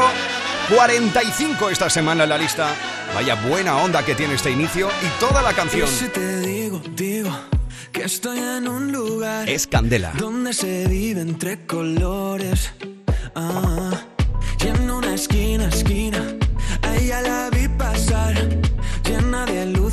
45 0.75 1.71
esta 1.71 1.91
semana 1.91 2.23
en 2.25 2.29
la 2.29 2.39
lista. 2.39 2.69
Vaya 3.15 3.35
buena 3.35 3.77
onda 3.79 4.05
que 4.05 4.15
tiene 4.15 4.35
este 4.35 4.51
inicio 4.51 4.89
y 5.03 5.21
toda 5.21 5.43
la 5.43 5.53
canción. 5.53 5.89
Si 5.89 6.07
te 6.09 6.41
digo, 6.41 6.81
digo 6.95 7.31
que 7.93 8.05
estoy 8.05 8.39
en 8.39 8.69
un 8.69 8.93
lugar 8.93 9.49
Es 9.49 9.67
Candela. 9.67 10.13
donde 10.19 10.53
se 10.53 10.87
vive 10.87 11.21
entre 11.23 11.67
colores. 11.67 12.73
Ah, 13.35 13.91
y 14.65 14.69
en 14.69 14.91
una 14.91 15.15
esquina, 15.15 15.69
esquina, 15.69 16.23
a 16.83 16.97
ella 16.97 17.21
la 17.23 17.51
vi 17.51 17.69
pasar, 17.69 18.35
llena 19.05 19.45
de 19.47 19.67
luz 19.67 19.86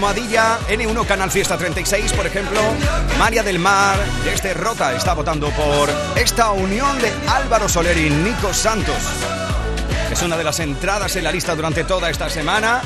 almohadilla 0.00 0.58
N1 0.70 1.06
Canal 1.06 1.30
Fiesta 1.30 1.58
36, 1.58 2.14
por 2.14 2.26
ejemplo. 2.26 2.58
María 3.18 3.42
del 3.42 3.58
Mar, 3.58 3.98
desde 4.24 4.54
Rota, 4.54 4.94
está 4.96 5.12
votando 5.12 5.50
por 5.50 5.90
esta 6.16 6.52
unión 6.52 6.98
de 7.00 7.12
Álvaro 7.28 7.68
Soler 7.68 7.98
y 7.98 8.08
Nico 8.08 8.54
Santos. 8.54 8.96
Es 10.10 10.22
una 10.22 10.38
de 10.38 10.44
las 10.44 10.58
entradas 10.58 11.14
en 11.16 11.24
la 11.24 11.30
lista 11.32 11.54
durante 11.54 11.84
toda 11.84 12.08
esta 12.08 12.30
semana. 12.30 12.80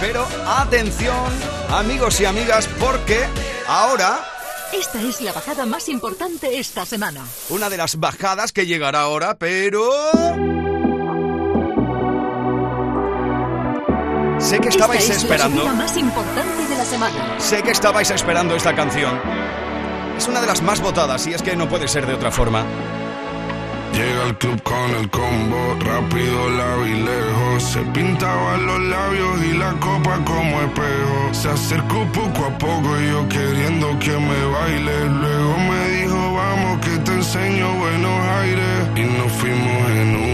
Pero 0.00 0.26
atención, 0.46 1.30
amigos 1.70 2.18
y 2.22 2.24
amigas, 2.24 2.66
porque 2.80 3.26
ahora 3.68 4.26
Esta 4.72 5.02
es 5.02 5.20
la 5.20 5.32
bajada 5.34 5.66
más 5.66 5.90
importante 5.90 6.58
esta 6.58 6.86
semana. 6.86 7.20
una 7.50 7.68
de 7.68 7.76
las 7.76 7.96
bajadas 8.00 8.52
que 8.52 8.64
llegará 8.64 9.02
ahora, 9.02 9.34
pero... 9.34 9.92
Sé 14.54 14.60
que 14.60 14.68
estabais 14.68 15.02
Esta 15.02 15.14
es 15.14 15.22
esperando. 15.24 15.64
la 15.64 15.72
más 15.72 15.96
importante 15.96 16.66
de 16.68 16.76
la 16.76 16.84
semana. 16.84 17.40
Sé 17.40 17.60
que 17.64 17.72
estabais 17.72 18.08
esperando 18.12 18.54
esta 18.54 18.72
canción. 18.72 19.20
Es 20.16 20.28
una 20.28 20.40
de 20.40 20.46
las 20.46 20.62
más 20.62 20.80
votadas 20.80 21.26
y 21.26 21.34
es 21.34 21.42
que 21.42 21.56
no 21.56 21.68
puede 21.68 21.88
ser 21.88 22.06
de 22.06 22.14
otra 22.14 22.30
forma. 22.30 22.64
Llega 23.94 24.22
al 24.26 24.38
club 24.38 24.62
con 24.62 24.90
el 25.00 25.10
combo, 25.10 25.76
rápido 25.80 26.50
la 26.50 26.76
vi 26.76 26.92
lejos. 27.02 27.62
Se 27.64 27.80
pintaban 27.80 28.64
los 28.64 28.80
labios 28.80 29.44
y 29.44 29.54
la 29.54 29.72
copa 29.80 30.20
como 30.24 30.60
espejo. 30.60 31.18
Se 31.32 31.48
acercó 31.48 32.06
poco 32.12 32.44
a 32.46 32.56
poco 32.56 33.00
y 33.00 33.10
yo 33.10 33.28
queriendo 33.28 33.98
que 33.98 34.12
me 34.12 34.44
baile. 34.54 35.06
Luego 35.20 35.58
me 35.58 35.88
dijo, 35.96 36.34
vamos 36.34 36.78
que 36.78 36.96
te 36.98 37.10
enseño 37.12 37.74
buenos 37.74 38.20
aires. 38.40 38.88
Y 38.94 39.00
nos 39.00 39.32
fuimos 39.32 39.90
en 39.90 40.16
una, 40.16 40.33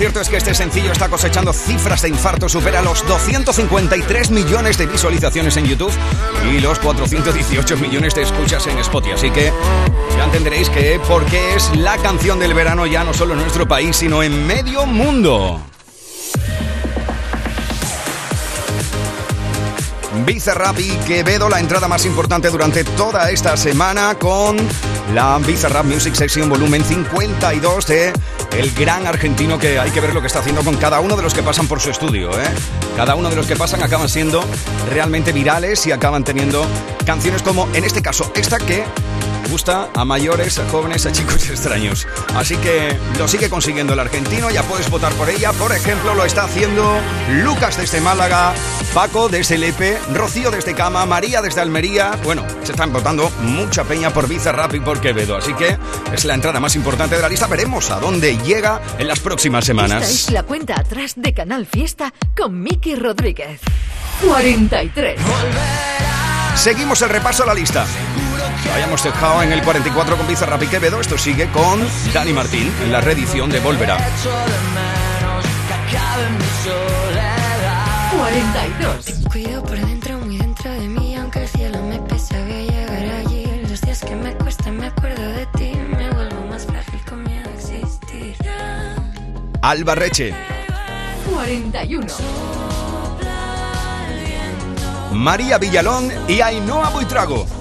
cierto 0.00 0.22
es 0.22 0.30
que 0.30 0.38
este 0.38 0.54
sencillo 0.54 0.92
está 0.92 1.10
cosechando 1.10 1.52
cifras 1.52 2.00
de 2.00 2.08
infarto, 2.08 2.48
supera 2.48 2.80
los 2.80 3.06
253 3.06 4.30
millones 4.30 4.78
de 4.78 4.86
visualizaciones 4.86 5.58
en 5.58 5.66
YouTube 5.66 5.92
y 6.50 6.58
los 6.58 6.78
418 6.78 7.76
millones 7.76 8.14
de 8.14 8.22
escuchas 8.22 8.66
en 8.66 8.78
Spotify. 8.78 9.12
Así 9.12 9.30
que 9.30 9.52
ya 10.16 10.24
entenderéis 10.24 10.70
que 10.70 10.98
porque 11.06 11.54
es 11.54 11.76
la 11.76 11.98
canción 11.98 12.38
del 12.38 12.54
verano 12.54 12.86
ya 12.86 13.04
no 13.04 13.12
solo 13.12 13.34
en 13.34 13.40
nuestro 13.40 13.68
país, 13.68 13.94
sino 13.94 14.22
en 14.22 14.46
medio 14.46 14.86
mundo. 14.86 15.60
Bizarrap 20.24 20.78
y 20.80 20.96
Quevedo, 21.06 21.50
la 21.50 21.60
entrada 21.60 21.88
más 21.88 22.06
importante 22.06 22.48
durante 22.48 22.84
toda 22.84 23.30
esta 23.30 23.54
semana 23.58 24.14
con 24.14 24.56
la 25.12 25.38
Bizarrap 25.38 25.84
Music 25.84 26.14
Section 26.14 26.48
volumen 26.48 26.82
52 26.84 27.86
de 27.86 28.12
el 28.56 28.72
gran 28.72 29.06
argentino 29.06 29.58
que 29.58 29.78
hay 29.78 29.90
que 29.90 30.00
ver 30.00 30.14
lo 30.14 30.20
que 30.20 30.26
está 30.26 30.40
haciendo 30.40 30.62
con 30.62 30.76
cada 30.76 31.00
uno 31.00 31.16
de 31.16 31.22
los 31.22 31.34
que 31.34 31.42
pasan 31.42 31.68
por 31.68 31.80
su 31.80 31.90
estudio. 31.90 32.30
¿eh? 32.30 32.48
Cada 32.96 33.14
uno 33.14 33.30
de 33.30 33.36
los 33.36 33.46
que 33.46 33.56
pasan 33.56 33.82
acaban 33.82 34.08
siendo 34.08 34.44
realmente 34.90 35.32
virales 35.32 35.86
y 35.86 35.92
acaban 35.92 36.24
teniendo 36.24 36.66
canciones 37.06 37.42
como, 37.42 37.68
en 37.74 37.84
este 37.84 38.02
caso, 38.02 38.30
esta 38.34 38.58
que 38.58 38.84
gusta 39.48 39.88
a 39.94 40.04
mayores, 40.04 40.58
a 40.58 40.68
jóvenes, 40.68 41.06
a 41.06 41.12
chicos 41.12 41.36
extraños. 41.50 42.06
Así 42.34 42.56
que 42.56 42.96
lo 43.18 43.28
sigue 43.28 43.48
consiguiendo 43.48 43.92
el 43.94 44.00
argentino, 44.00 44.50
ya 44.50 44.62
puedes 44.62 44.88
votar 44.90 45.12
por 45.14 45.28
ella. 45.28 45.52
Por 45.52 45.72
ejemplo, 45.72 46.14
lo 46.14 46.24
está 46.24 46.44
haciendo 46.44 46.98
Lucas 47.42 47.76
desde 47.76 48.00
Málaga, 48.00 48.52
Paco 48.94 49.28
desde 49.28 49.58
Lepe, 49.58 49.98
Rocío 50.12 50.50
desde 50.50 50.74
Cama, 50.74 51.06
María 51.06 51.42
desde 51.42 51.60
Almería. 51.60 52.18
Bueno, 52.24 52.44
se 52.62 52.72
están 52.72 52.92
votando 52.92 53.30
mucha 53.42 53.84
peña 53.84 54.10
por 54.10 54.28
Bizarrap 54.28 54.74
y 54.74 54.80
por 54.80 55.00
Quevedo. 55.00 55.36
Así 55.36 55.54
que 55.54 55.78
es 56.12 56.24
la 56.24 56.34
entrada 56.34 56.60
más 56.60 56.74
importante 56.76 57.16
de 57.16 57.22
la 57.22 57.28
lista. 57.28 57.46
Veremos 57.46 57.90
a 57.90 58.00
dónde 58.00 58.36
llega 58.38 58.80
en 58.98 59.08
las 59.08 59.20
próximas 59.20 59.64
Esta 59.64 59.66
semanas. 59.70 60.10
es 60.10 60.30
la 60.30 60.42
cuenta 60.42 60.74
atrás 60.78 61.14
de 61.16 61.32
Canal 61.34 61.66
Fiesta 61.66 62.12
con 62.36 62.62
Miki 62.62 62.94
Rodríguez. 62.96 63.60
43. 64.26 65.18
Seguimos 66.54 67.00
el 67.02 67.08
repaso 67.08 67.42
a 67.44 67.46
la 67.46 67.54
lista. 67.54 67.86
Lo 68.70 68.74
habíamos 68.74 69.02
dejado 69.02 69.42
en 69.42 69.50
el 69.50 69.62
44 69.64 70.16
con 70.16 70.28
Bizarrap 70.28 70.62
y 70.62 70.68
Quevedo. 70.68 71.00
Esto 71.00 71.18
sigue 71.18 71.50
con 71.50 71.84
Dani 72.14 72.32
Martín 72.32 72.72
en 72.84 72.92
la 72.92 73.00
reedición 73.00 73.50
de 73.50 73.58
Volverá. 73.58 73.98
42. 78.16 79.28
Cuido 79.32 79.62
por 79.64 79.76
dentro, 79.76 80.18
muy 80.20 80.38
dentro 80.38 80.70
de 80.70 80.86
mí, 80.86 81.16
aunque 81.16 81.42
el 81.42 81.48
cielo 81.48 81.82
me 81.82 81.98
pese, 81.98 82.40
voy 82.44 82.52
a 82.52 82.62
llegar 82.62 83.26
allí. 83.26 83.44
Los 83.68 83.80
días 83.80 84.04
que 84.04 84.14
me 84.14 84.32
cuesta, 84.34 84.70
me 84.70 84.86
acuerdo 84.86 85.20
de 85.20 85.46
ti, 85.46 85.72
me 85.74 86.08
vuelvo 86.10 86.46
más 86.48 86.64
frágil 86.64 87.00
con 87.08 87.24
miedo 87.24 87.50
a 87.50 87.54
existir. 87.54 88.36
Alba 89.62 89.96
Reche. 89.96 90.32
41. 91.28 92.06
María 95.12 95.58
Villalón 95.58 96.12
y 96.28 96.40
Ainhoa 96.40 96.90
Buitrago. 96.90 97.59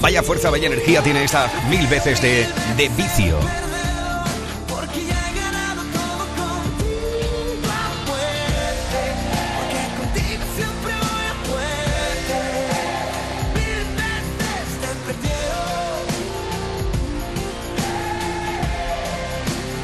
Vaya 0.00 0.22
fuerza, 0.22 0.50
vaya 0.50 0.66
energía 0.66 1.02
tiene 1.02 1.24
esta 1.24 1.50
mil 1.68 1.86
veces 1.86 2.20
de, 2.22 2.46
de 2.76 2.88
vicio. 2.90 3.38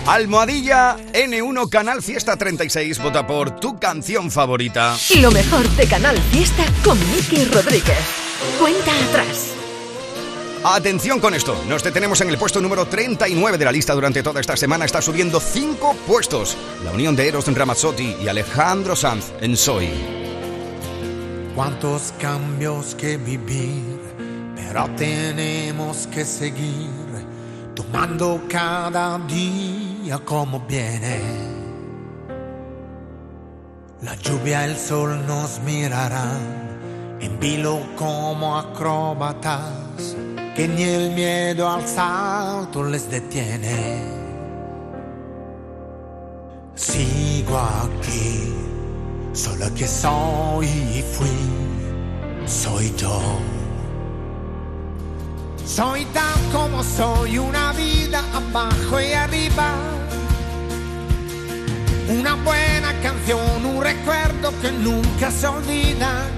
Almohadilla 0.06 0.96
N1 1.12 1.68
Canal 1.68 2.00
Fiesta 2.00 2.36
36 2.36 3.00
vota 3.00 3.26
por 3.26 3.58
tu 3.58 3.78
canción 3.78 4.30
favorita. 4.30 4.96
Y 5.10 5.18
lo 5.18 5.32
mejor 5.32 5.68
de 5.70 5.86
Canal 5.86 6.16
Fiesta 6.30 6.64
con 6.84 6.96
Miki 7.10 7.44
Rodríguez. 7.46 7.98
Cuenta 8.58 8.92
atrás. 9.08 9.55
Atención 10.68 11.20
con 11.20 11.32
esto, 11.32 11.56
nos 11.68 11.84
detenemos 11.84 12.20
en 12.22 12.28
el 12.28 12.38
puesto 12.38 12.60
número 12.60 12.86
39 12.86 13.56
de 13.56 13.64
la 13.64 13.70
lista 13.70 13.94
durante 13.94 14.20
toda 14.20 14.40
esta 14.40 14.56
semana. 14.56 14.84
Está 14.84 15.00
subiendo 15.00 15.38
5 15.38 15.94
puestos. 16.08 16.56
La 16.82 16.90
unión 16.90 17.14
de 17.14 17.28
Eros 17.28 17.46
Ramazzotti 17.46 18.16
y 18.20 18.26
Alejandro 18.26 18.96
Sanz 18.96 19.26
en 19.40 19.56
Soy. 19.56 19.88
Cuántos 21.54 22.12
cambios 22.18 22.96
que 22.96 23.16
vivir, 23.16 24.00
pero 24.56 24.90
tenemos 24.96 26.08
que 26.08 26.24
seguir 26.24 26.90
tomando 27.76 28.42
cada 28.48 29.20
día 29.20 30.18
como 30.24 30.58
viene. 30.66 31.20
La 34.02 34.16
lluvia, 34.16 34.64
el 34.64 34.76
sol 34.76 35.24
nos 35.28 35.60
mirarán 35.60 37.18
en 37.20 37.38
vilo 37.38 37.80
como 37.94 38.58
acróbatas, 38.58 39.85
que 40.56 40.66
ni 40.66 40.84
el 40.84 41.10
miedo 41.10 41.68
al 41.68 41.86
salto 41.86 42.82
les 42.82 43.10
detiene. 43.10 44.02
Sigo 46.74 47.58
aquí, 47.58 48.54
solo 49.34 49.66
que 49.74 49.86
soy 49.86 50.66
y 50.66 51.04
fui, 51.12 52.46
soy 52.46 52.94
yo. 52.96 53.20
Soy 55.66 56.06
tal 56.06 56.40
como 56.52 56.82
soy, 56.82 57.36
una 57.36 57.72
vida 57.72 58.22
abajo 58.32 58.98
y 58.98 59.12
arriba. 59.12 59.74
Una 62.08 62.34
buena 62.36 62.94
canción, 63.02 63.66
un 63.66 63.82
recuerdo 63.82 64.52
que 64.62 64.72
nunca 64.72 65.30
se 65.30 65.48
olvida. 65.48 66.30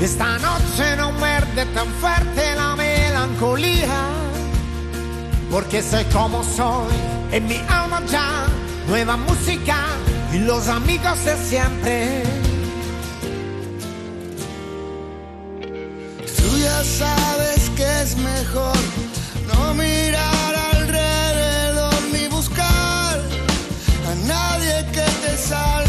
Esta 0.00 0.38
noche 0.38 0.94
no 0.98 1.10
muerde 1.12 1.64
tan 1.74 1.88
fuerte 2.00 2.54
la 2.54 2.76
melancolía, 2.76 4.08
porque 5.50 5.82
soy 5.82 6.04
como 6.12 6.44
soy, 6.44 6.92
en 7.32 7.46
mi 7.48 7.56
alma 7.66 8.02
ya, 8.06 8.44
nueva 8.88 9.16
música 9.16 9.78
y 10.34 10.38
los 10.40 10.68
amigos 10.68 11.24
de 11.24 11.36
siempre. 11.38 12.22
Tú 16.36 16.58
ya 16.58 16.84
sabes 16.84 17.70
que 17.74 18.02
es 18.02 18.16
mejor 18.18 18.76
no 19.48 19.72
mirar 19.74 20.54
alrededor 20.74 21.94
ni 22.12 22.28
buscar 22.28 23.18
a 24.10 24.14
nadie 24.26 24.84
que 24.92 25.06
te 25.26 25.36
salve. 25.38 25.85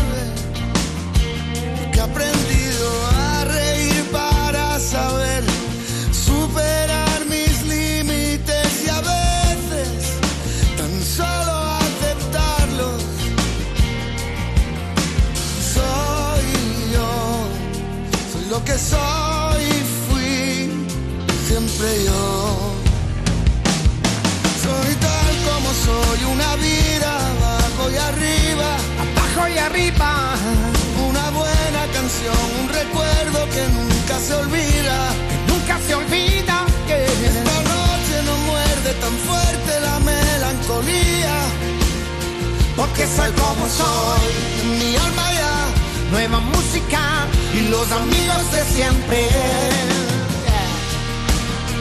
Porque 42.97 43.15
soy 43.15 43.31
como 43.33 43.67
soy, 43.69 44.79
mi 44.79 44.95
alma 44.95 45.31
ya. 45.31 46.09
nueva 46.09 46.39
música 46.39 47.27
y 47.53 47.69
los 47.69 47.91
amigos 47.91 48.51
de 48.51 48.63
siempre. 48.73 49.29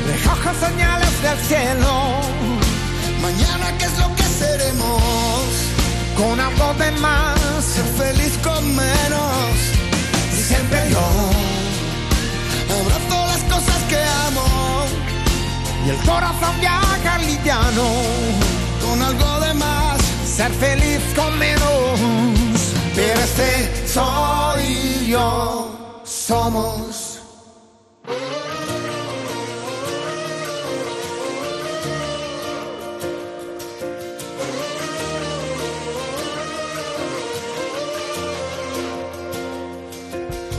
Recojo 0.08 0.50
señales 0.60 1.22
del 1.22 1.38
cielo, 1.48 2.20
Mañana 3.22 3.78
qué 3.78 3.86
es 3.86 3.98
lo 3.98 4.14
que 4.14 4.24
seremos, 4.24 5.42
con 6.18 6.38
algo 6.38 6.74
de 6.74 6.90
más, 7.00 7.64
ser 7.64 7.86
feliz 7.96 8.36
con 8.44 8.76
menos. 8.76 9.56
y 10.36 10.42
siempre 10.42 10.90
yo. 10.90 11.06
Abrazo 12.78 13.26
las 13.26 13.42
cosas 13.54 13.82
que 13.88 14.00
amo, 14.26 14.84
Y 15.86 15.88
el 15.88 15.96
corazón 16.04 16.60
viaja 16.60 17.18
liviano, 17.20 17.86
con 18.82 19.02
algo 19.02 19.40
de 19.40 19.54
más. 19.54 19.95
Ser 20.36 20.52
feliz 20.52 21.00
con 21.14 21.38
menos. 21.38 21.98
Pero 22.94 23.20
este 23.20 23.88
soy 23.88 25.06
yo, 25.08 26.02
somos. 26.04 27.20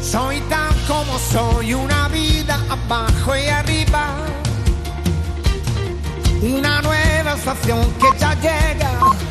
Soy 0.02 0.40
tan 0.50 0.74
como 0.88 1.20
soy, 1.20 1.74
una 1.74 2.08
vida 2.08 2.60
abajo 2.70 3.36
y 3.36 3.48
arriba. 3.48 4.06
Una 6.42 6.82
nueva 6.82 7.34
estación 7.34 7.82
que 8.00 8.20
ya 8.20 8.34
llega. 8.36 9.27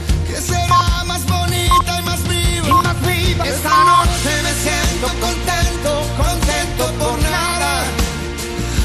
Por 6.77 7.19
nada. 7.23 7.85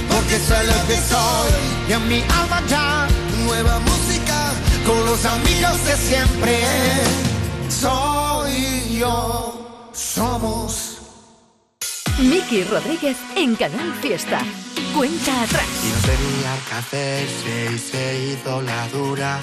Porque 0.09 0.39
soy 0.39 0.65
lo 0.67 0.87
que 0.87 0.97
soy 0.97 1.51
y 1.89 1.93
en 1.93 2.07
mi 2.07 2.21
alma 2.21 2.61
ya. 2.67 3.07
Nueva 3.45 3.79
música, 3.79 4.53
Con 4.85 5.05
los 5.05 5.25
amigos 5.25 5.85
de 5.85 5.97
siempre. 5.97 6.59
Soy 7.69 8.97
yo, 8.99 9.89
somos. 9.93 10.97
Miki 12.19 12.63
Rodríguez 12.63 13.17
en 13.35 13.55
Canal 13.55 13.93
Fiesta. 14.01 14.41
Cuenta 14.95 15.43
atrás. 15.43 15.65
Y 15.83 15.89
no 15.89 16.01
tenía 16.01 16.53
que 16.67 16.75
hacerse 16.75 17.69
y 17.73 17.79
se 17.79 18.33
hizo 18.33 18.61
la 18.61 18.87
dura. 18.89 19.39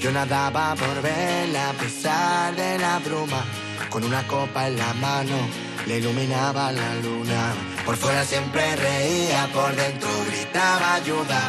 Yo 0.00 0.12
nadaba 0.12 0.74
por 0.76 1.02
verla 1.02 1.70
a 1.70 1.72
pesar 1.74 2.54
de 2.56 2.78
la 2.78 2.98
bruma. 3.00 3.44
Con 3.90 4.04
una 4.04 4.26
copa 4.26 4.68
en 4.68 4.78
la 4.78 4.94
mano 4.94 5.36
le 5.86 5.98
iluminaba 5.98 6.72
la 6.72 6.94
luna. 7.02 7.54
Por 7.84 7.96
fuera 7.96 8.24
siempre 8.24 8.76
reía, 8.76 9.48
por 9.52 9.74
dentro 9.74 10.08
gritaba 10.28 10.94
ayuda. 10.94 11.40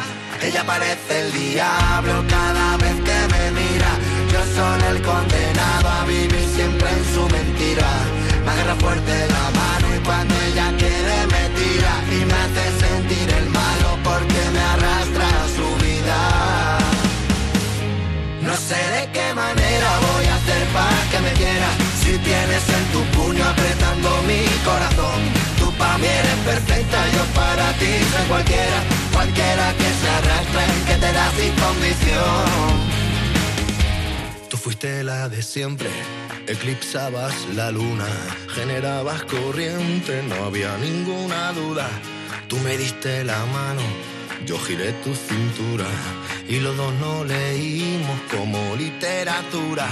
Ella 0.42 0.64
parece 0.66 1.20
el 1.20 1.32
diablo 1.32 2.24
cada 2.28 2.76
vez 2.78 2.96
que 3.08 3.18
me 3.32 3.50
mira. 3.60 3.90
Yo 4.32 4.40
soy 4.56 4.82
el 4.90 5.02
condenado 5.02 5.88
a 5.88 6.04
vivir 6.04 6.46
siempre 6.54 6.88
en 6.90 7.04
su 7.14 7.22
mentira. 7.28 7.90
Me 8.44 8.50
agarra 8.50 8.74
fuerte 8.76 9.26
la 9.28 9.50
mano 9.60 9.86
y 9.96 9.98
cuando 10.04 10.34
ella 10.48 10.66
quiere 10.76 11.16
me 11.34 11.44
tira 11.58 11.92
y 12.10 12.24
me 12.24 12.34
hace 12.44 12.64
sentir 12.84 13.28
el 13.38 13.46
malo 13.50 13.88
porque 14.02 14.40
me 14.52 14.60
arrastra 14.74 15.26
a 15.28 15.48
su 15.56 15.66
vida. 15.84 16.78
No 18.42 18.54
sé 18.56 18.80
de 18.96 19.10
qué 19.12 19.32
manera 19.34 19.88
voy 20.06 20.26
a 20.26 20.34
hacer 20.34 20.66
para 20.74 21.10
que 21.10 21.20
me 21.20 21.32
quiera 21.32 21.83
tienes 22.18 22.68
en 22.68 22.84
tu 22.92 23.02
puño 23.16 23.44
apretando 23.44 24.22
mi 24.22 24.44
corazón. 24.64 25.20
Tú 25.58 25.72
para 25.78 25.98
mí 25.98 26.06
eres 26.06 26.38
perfecta, 26.44 26.98
yo 27.16 27.24
para 27.34 27.72
ti 27.78 27.92
soy 28.12 28.26
cualquiera, 28.28 28.78
cualquiera 29.12 29.74
que 29.78 29.90
se 30.00 30.08
arrastre, 30.18 30.64
que 30.86 30.94
te 30.94 31.12
da 31.12 31.30
sin 31.32 31.52
condición. 31.64 32.44
Tú 34.48 34.56
fuiste 34.56 35.02
la 35.02 35.28
de 35.28 35.42
siempre. 35.42 35.90
Eclipsabas 36.46 37.34
la 37.54 37.70
luna, 37.70 38.06
generabas 38.54 39.22
corriente, 39.24 40.22
no 40.28 40.44
había 40.44 40.76
ninguna 40.76 41.52
duda. 41.52 41.88
Tú 42.48 42.58
me 42.58 42.76
diste 42.76 43.24
la 43.24 43.38
mano, 43.46 43.82
yo 44.46 44.58
giré 44.58 44.92
tu 45.04 45.14
cintura 45.14 45.86
y 46.46 46.60
los 46.60 46.76
dos 46.76 46.92
no 47.00 47.24
leímos 47.24 48.20
como 48.30 48.76
literatura 48.76 49.88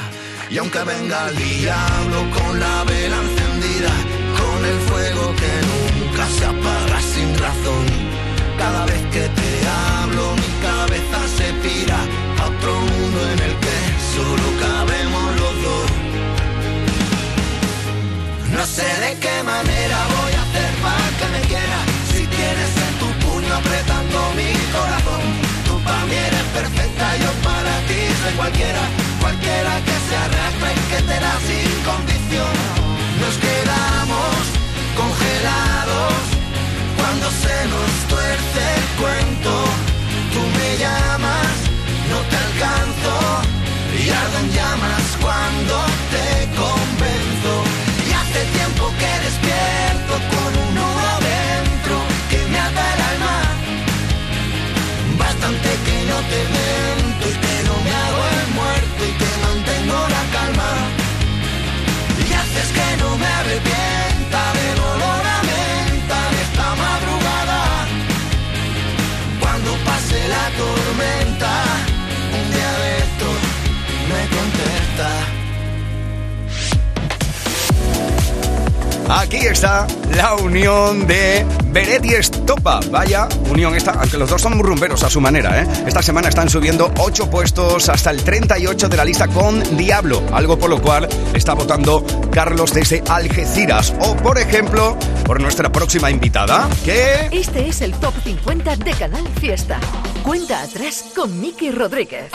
y 0.53 0.59
aunque 0.59 0.85
venga 0.85 1.31
el 1.31 1.37
diablo 1.37 2.19
con 2.37 2.61
la 2.61 2.85
vela 2.85 3.17
encendida, 3.17 3.91
con 4.37 4.62
el 4.62 4.79
fuego 4.81 5.35
que 5.41 5.53
nunca 5.71 6.27
se 6.29 6.45
apaga 6.45 7.01
sin 7.01 7.38
razón, 7.38 7.87
cada 8.59 8.85
vez 8.85 9.01
que 9.11 9.31
te 9.31 9.51
hablo 9.67 10.37
mi 10.37 10.53
cabeza 10.61 11.21
se 11.38 11.55
pira 11.65 11.97
a 12.38 12.45
otro 12.49 12.75
mundo 12.81 13.19
en 13.33 13.38
el 13.49 13.55
que 13.65 13.79
solo 14.15 14.47
cabemos 14.61 15.25
los 15.41 15.55
dos. 15.65 15.91
No 18.55 18.67
sé 18.67 18.88
de 19.07 19.19
qué 19.21 19.43
manera 19.45 19.99
voy 20.17 20.33
a 20.35 20.43
hacer 20.43 20.71
para 20.85 21.09
que 21.19 21.27
me 21.33 21.41
quieras 21.49 21.85
si 22.12 22.27
tienes 22.27 22.73
en 22.77 22.93
tu 23.01 23.09
puño 23.25 23.55
apretando 23.55 24.19
mi 24.37 24.53
corazón. 24.77 25.23
Tú 25.65 25.81
para 25.81 26.05
mí 26.05 26.15
eres 26.15 26.47
perfecta, 26.53 27.17
yo 27.17 27.31
para 27.41 27.73
ti 27.88 28.01
soy 28.21 28.35
cualquiera, 28.37 28.83
cualquiera 29.33 29.81
que 29.85 29.92
se 30.09 30.16
arrastre 30.16 30.73
y 30.75 30.95
que 30.95 31.03
te 31.03 31.21
da 31.21 31.33
sin 31.40 31.85
condición. 31.85 32.52
Aquí 79.14 79.37
está 79.37 79.87
la 80.16 80.37
unión 80.37 81.07
de 81.07 81.44
Beret 81.66 82.03
y 82.03 82.14
Estopa. 82.14 82.81
Vaya 82.90 83.29
unión 83.51 83.75
esta, 83.75 83.92
aunque 83.92 84.16
los 84.16 84.31
dos 84.31 84.40
son 84.40 84.59
rumberos 84.59 85.03
a 85.03 85.11
su 85.11 85.20
manera, 85.20 85.62
¿eh? 85.62 85.68
Esta 85.87 86.01
semana 86.01 86.31
están 86.31 86.48
subiendo 86.48 86.90
8 86.96 87.29
puestos 87.29 87.90
hasta 87.90 88.11
el 88.11 88.25
38 88.25 88.88
de 88.88 88.96
la 88.96 89.05
lista 89.05 89.29
con 89.29 89.77
Diablo, 89.77 90.22
algo 90.33 90.59
por 90.59 90.70
lo 90.70 90.81
cual 90.81 91.11
está 91.35 91.53
votando 91.53 92.03
Carlos 92.33 92.72
desde 92.72 93.05
Algeciras. 93.07 93.92
O, 94.01 94.16
por 94.16 94.38
ejemplo, 94.38 94.96
por 95.27 95.42
nuestra 95.42 95.70
próxima 95.70 96.11
invitada, 96.11 96.66
que... 96.83 97.29
Este 97.31 97.68
es 97.68 97.83
el 97.83 97.92
Top 97.92 98.14
50 98.25 98.77
de 98.77 98.92
Canal 98.92 99.29
Fiesta. 99.38 99.79
Cuenta 100.22 100.62
atrás 100.62 101.05
con 101.14 101.38
Miki 101.38 101.70
Rodríguez. 101.70 102.31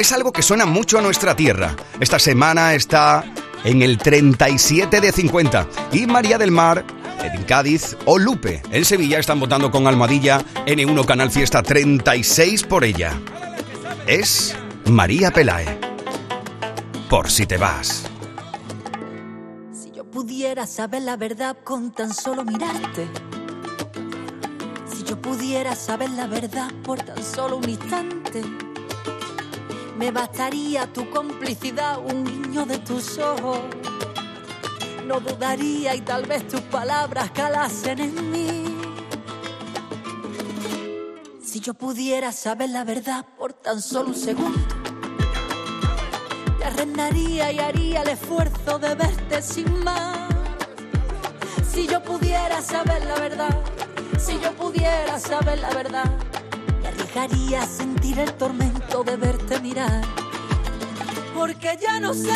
Es 0.00 0.10
algo 0.10 0.32
que 0.32 0.42
suena 0.42 0.66
mucho 0.66 0.98
a 0.98 1.00
nuestra 1.00 1.36
tierra. 1.36 1.76
Esta 2.00 2.18
semana 2.18 2.74
está 2.74 3.24
en 3.64 3.82
el 3.82 3.98
37 3.98 5.00
de 5.00 5.12
50. 5.12 5.66
Y 5.92 6.06
María 6.06 6.38
del 6.38 6.50
Mar, 6.50 6.84
en 7.22 7.42
Cádiz 7.44 7.96
o 8.04 8.18
Lupe, 8.18 8.62
en 8.70 8.84
Sevilla, 8.84 9.18
están 9.18 9.40
votando 9.40 9.70
con 9.70 9.86
Almohadilla 9.86 10.40
N1 10.66 11.04
Canal 11.04 11.30
Fiesta 11.30 11.62
36 11.62 12.64
por 12.64 12.84
ella. 12.84 13.12
Es 14.06 14.54
María 14.86 15.30
Pelae. 15.30 15.78
Por 17.10 17.30
si 17.30 17.46
te 17.46 17.56
vas. 17.56 18.04
Si 19.72 19.90
yo 19.92 20.04
pudiera 20.10 20.66
saber 20.66 21.02
la 21.02 21.16
verdad 21.16 21.56
con 21.64 21.92
tan 21.92 22.12
solo 22.12 22.44
mirarte. 22.44 23.08
Si 24.94 25.04
yo 25.04 25.20
pudiera 25.20 25.74
saber 25.74 26.10
la 26.10 26.26
verdad 26.26 26.70
por 26.84 27.00
tan 27.02 27.22
solo 27.22 27.56
un 27.56 27.68
instante. 27.68 28.42
Me 29.98 30.12
bastaría 30.12 30.86
tu 30.92 31.10
complicidad, 31.10 31.98
un 31.98 32.24
guiño 32.24 32.64
de 32.64 32.78
tus 32.78 33.18
ojos. 33.18 33.58
No 35.04 35.18
dudaría 35.18 35.96
y 35.96 36.02
tal 36.02 36.24
vez 36.24 36.46
tus 36.46 36.60
palabras 36.60 37.32
calasen 37.32 37.98
en 37.98 38.30
mí. 38.30 38.64
Si 41.42 41.58
yo 41.58 41.74
pudiera 41.74 42.30
saber 42.30 42.70
la 42.70 42.84
verdad 42.84 43.26
por 43.36 43.52
tan 43.54 43.82
solo 43.82 44.10
un 44.10 44.14
segundo. 44.14 44.60
Te 46.58 46.64
arrendaría 46.64 47.50
y 47.50 47.58
haría 47.58 48.02
el 48.02 48.10
esfuerzo 48.10 48.78
de 48.78 48.94
verte 48.94 49.42
sin 49.42 49.82
más. 49.82 50.28
Si 51.72 51.88
yo 51.88 52.00
pudiera 52.04 52.62
saber 52.62 53.04
la 53.04 53.16
verdad, 53.16 53.64
si 54.16 54.38
yo 54.38 54.52
pudiera 54.52 55.18
saber 55.18 55.58
la 55.58 55.70
verdad, 55.70 56.27
me 57.14 57.20
arriesgaría 57.20 57.62
a 57.62 57.66
sentir 57.66 58.18
el 58.18 58.32
tormento 58.34 59.04
de 59.04 59.16
verte 59.16 59.60
mirar. 59.60 60.02
Porque 61.34 61.78
ya 61.80 62.00
no 62.00 62.12
sé, 62.12 62.28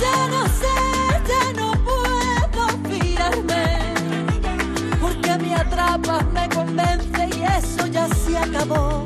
ya 0.00 0.28
no 0.28 0.46
sé, 0.46 0.76
ya 1.28 1.52
no 1.60 1.72
puedo 1.84 2.68
fiarme. 2.88 3.94
Porque 5.00 5.38
me 5.38 5.54
atrapas, 5.54 6.24
me 6.32 6.48
convence 6.48 7.28
y 7.36 7.42
eso 7.42 7.86
ya 7.86 8.08
se 8.08 8.38
acabó. 8.38 9.02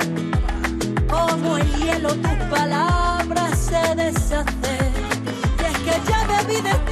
Como 1.08 1.56
el 1.56 1.74
hielo 1.76 2.14
tus 2.14 2.48
palabras 2.50 3.58
se 3.58 3.94
deshacen. 3.94 4.92
Y 5.58 5.64
es 5.64 5.78
que 5.78 6.10
ya 6.10 6.42
vi 6.46 6.60
de 6.60 6.89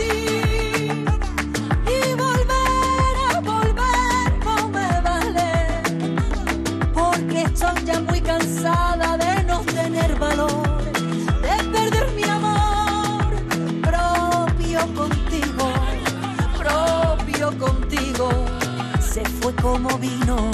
como. 19.82 20.50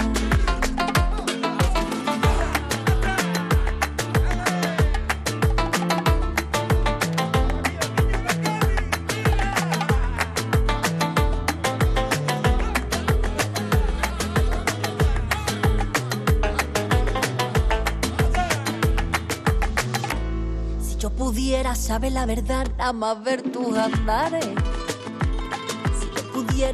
Si 20.80 20.96
yo 20.98 21.10
pudiera 21.10 21.74
saber 21.74 22.12
la 22.12 22.26
verdad, 22.26 22.66
nada 22.78 22.92
más 22.92 23.22
ver 23.22 23.42
tus 23.42 23.76
andares. 23.76 24.73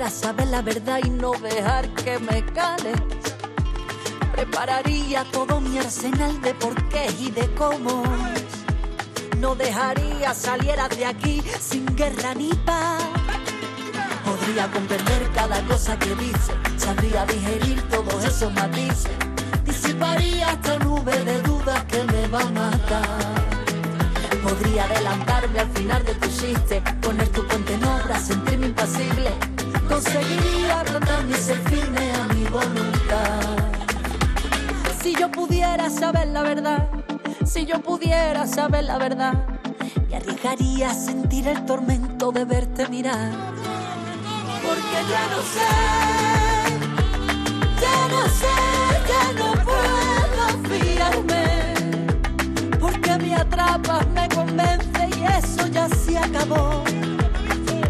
Saber 0.08 0.48
la 0.48 0.60
verdad 0.62 0.98
y 1.04 1.10
no 1.10 1.30
dejar 1.32 1.88
que 1.94 2.18
me 2.18 2.44
cales. 2.46 3.00
Prepararía 4.32 5.24
todo 5.30 5.60
mi 5.60 5.78
arsenal 5.78 6.40
de 6.40 6.54
porqués 6.54 7.20
y 7.20 7.30
de 7.30 7.46
cómo. 7.54 8.02
No 9.38 9.54
dejaría 9.54 10.34
salieras 10.34 10.88
de 10.96 11.06
aquí 11.06 11.42
sin 11.60 11.86
guerra 11.96 12.34
ni 12.34 12.48
paz. 12.66 13.04
Podría 14.24 14.70
comprender 14.70 15.30
cada 15.34 15.60
cosa 15.66 15.98
que 15.98 16.14
dice, 16.16 16.52
sabría 16.76 17.24
digerir 17.26 17.80
todos 17.88 18.24
esos 18.24 18.52
matices. 18.52 19.12
Disiparía 19.64 20.50
esta 20.50 20.78
nube 20.78 21.16
de 21.24 21.40
dudas 21.42 21.84
que 21.84 22.02
me 22.04 22.26
va 22.28 22.40
a 22.40 22.50
matar. 22.50 23.44
Podría 24.42 24.84
adelantarme 24.84 25.60
al 25.60 25.70
final 25.70 26.04
de 26.04 26.14
tu 26.14 26.28
chiste, 26.28 26.82
poner 27.00 27.29
seguiría 30.00 30.84
y 31.28 31.34
ser 31.34 31.58
firme 31.68 32.12
a 32.12 32.32
mi 32.34 32.44
voluntad. 32.44 33.40
Si 35.02 35.14
yo 35.14 35.30
pudiera 35.30 35.90
saber 35.90 36.28
la 36.28 36.42
verdad, 36.42 36.88
si 37.44 37.66
yo 37.66 37.80
pudiera 37.80 38.46
saber 38.46 38.84
la 38.84 38.98
verdad, 38.98 39.34
me 40.08 40.16
arriesgaría 40.16 40.90
a 40.90 40.94
sentir 40.94 41.46
el 41.48 41.64
tormento 41.66 42.32
de 42.32 42.44
verte 42.44 42.88
mirar. 42.88 43.30
Porque 44.62 45.00
ya 45.10 45.24
no 45.34 45.42
sé, 45.54 45.70
ya 47.80 48.08
no 48.08 48.22
sé, 48.40 48.56
ya 49.10 49.24
no 49.38 49.52
puedo 49.64 50.44
fiarme. 50.68 51.44
Porque 52.78 53.16
me 53.18 53.34
atrapas, 53.34 54.06
me 54.08 54.28
convence 54.28 55.08
y 55.16 55.24
eso 55.24 55.66
ya 55.66 55.88
se 55.88 56.18
acabó. 56.18 56.82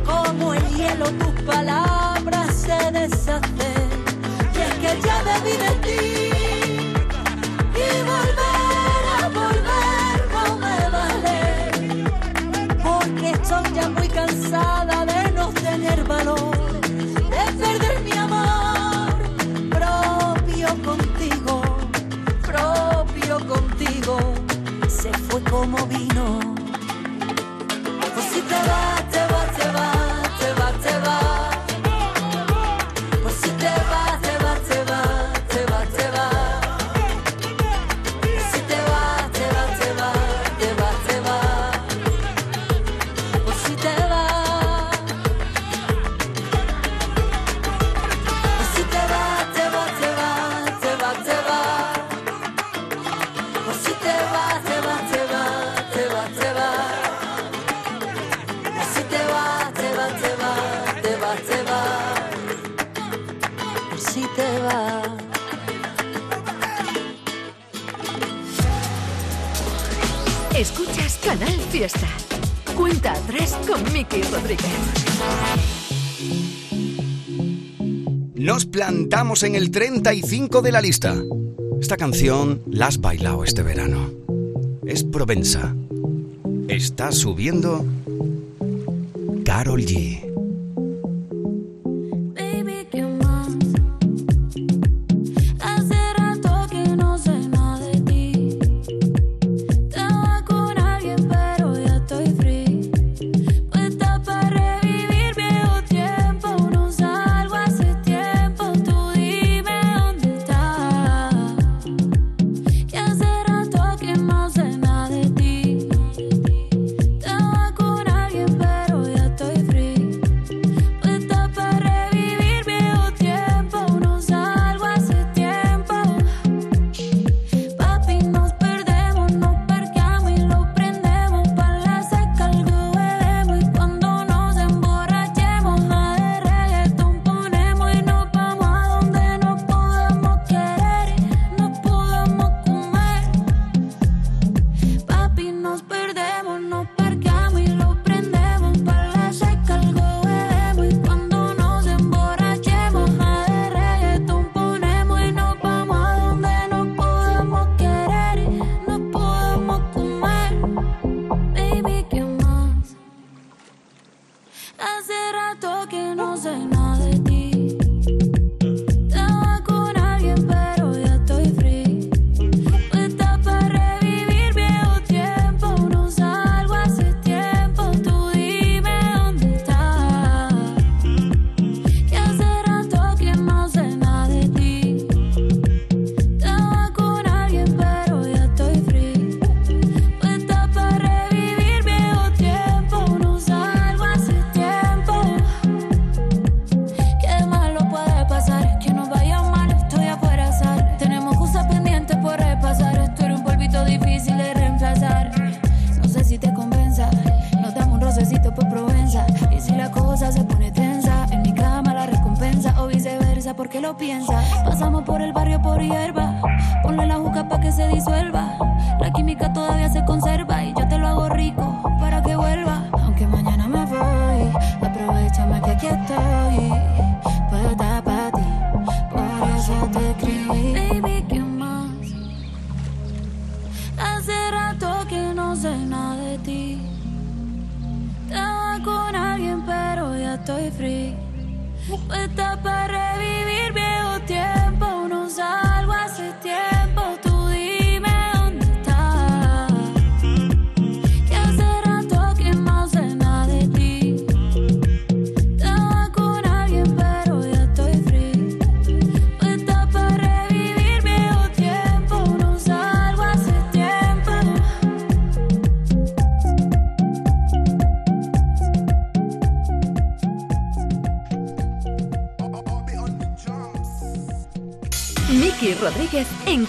Como 0.04 0.54
el 0.54 0.68
hielo 0.76 1.06
tus 1.12 1.42
palabras 1.44 1.99
se 2.70 2.90
deshace. 2.92 3.72
Y 4.54 4.58
es 4.66 4.74
que 4.82 4.90
ya 5.06 5.16
debí 5.30 5.54
de 5.64 5.72
ti 5.84 6.02
y 7.84 7.88
volver 8.12 9.02
a 9.18 9.28
volver 9.38 10.16
no 10.34 10.44
me 10.62 10.78
vale. 10.96 11.40
Porque 12.82 13.30
estoy 13.30 13.64
ya 13.74 13.88
muy 13.88 14.08
cansada 14.08 15.04
de 15.06 15.32
no 15.32 15.48
tener 15.66 16.04
valor, 16.04 16.56
de 17.34 17.44
perder 17.60 17.96
mi 18.06 18.12
amor 18.26 19.14
propio 19.76 20.68
contigo, 20.88 21.62
propio 22.50 23.34
contigo. 23.52 24.14
Se 24.88 25.10
fue 25.26 25.40
como 25.44 25.76
vino. 25.86 26.26
Pues 28.14 28.30
te 28.48 28.89
en 79.42 79.54
el 79.54 79.70
35 79.70 80.60
de 80.60 80.72
la 80.72 80.80
lista. 80.80 81.14
Esta 81.80 81.96
canción 81.96 82.62
la 82.70 82.88
has 82.88 83.00
bailado 83.00 83.44
este 83.44 83.62
verano. 83.62 84.10
Es 84.84 85.04
Provenza. 85.04 85.74
Está 86.68 87.12
subiendo 87.12 87.84
Carol 89.44 89.82
G. 89.82 90.29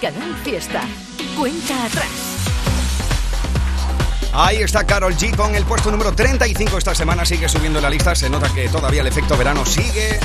Canal 0.02 0.34
Fiesta. 0.42 0.82
Cuenta 1.38 1.84
atrás. 1.84 2.08
Ahí 4.32 4.56
está 4.56 4.84
Carol 4.84 5.14
G 5.14 5.36
con 5.36 5.54
el 5.54 5.64
puesto 5.64 5.92
número 5.92 6.12
35 6.12 6.76
esta 6.76 6.92
semana, 6.92 7.24
sigue 7.24 7.48
subiendo 7.48 7.80
la 7.80 7.88
lista, 7.88 8.12
se 8.16 8.28
nota 8.28 8.52
que 8.52 8.68
todavía 8.68 9.02
el 9.02 9.06
efecto 9.06 9.36
verano 9.36 9.64
sigue 9.64 10.18